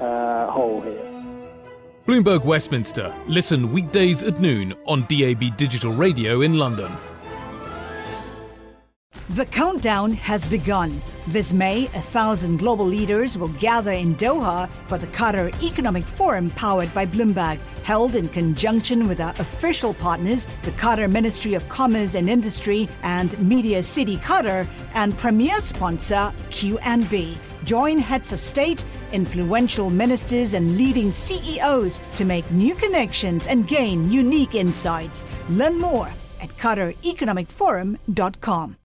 uh, 0.00 0.50
hole 0.50 0.80
here. 0.80 1.09
Bloomberg 2.10 2.44
Westminster. 2.44 3.14
Listen 3.28 3.70
weekdays 3.70 4.24
at 4.24 4.40
noon 4.40 4.74
on 4.84 5.02
DAB 5.02 5.56
Digital 5.56 5.92
Radio 5.92 6.40
in 6.40 6.58
London. 6.58 6.90
The 9.28 9.46
countdown 9.46 10.14
has 10.14 10.48
begun. 10.48 11.00
This 11.28 11.52
May, 11.52 11.84
a 11.84 12.02
thousand 12.02 12.56
global 12.56 12.84
leaders 12.84 13.38
will 13.38 13.54
gather 13.60 13.92
in 13.92 14.16
Doha 14.16 14.68
for 14.86 14.98
the 14.98 15.06
Qatar 15.06 15.54
Economic 15.62 16.02
Forum 16.02 16.50
powered 16.50 16.92
by 16.92 17.06
Bloomberg, 17.06 17.60
held 17.84 18.16
in 18.16 18.28
conjunction 18.30 19.06
with 19.06 19.20
our 19.20 19.34
official 19.38 19.94
partners, 19.94 20.48
the 20.62 20.72
Qatar 20.72 21.08
Ministry 21.08 21.54
of 21.54 21.68
Commerce 21.68 22.16
and 22.16 22.28
Industry 22.28 22.88
and 23.04 23.38
Media 23.38 23.84
City 23.84 24.16
Qatar, 24.16 24.66
and 24.94 25.16
premier 25.16 25.60
sponsor 25.60 26.32
QNB. 26.50 27.36
Join 27.62 27.98
heads 27.98 28.32
of 28.32 28.40
state, 28.40 28.84
influential 29.12 29.90
ministers, 29.90 30.54
and 30.54 30.76
leading 30.76 31.12
CEOs 31.12 32.02
to 32.16 32.24
make 32.24 32.50
new 32.50 32.74
connections 32.74 33.46
and 33.46 33.68
gain 33.68 34.10
unique 34.10 34.54
insights. 34.54 35.26
Learn 35.50 35.78
more 35.78 36.08
at 36.40 36.48
QatarEconomicForum.com. 36.56 38.80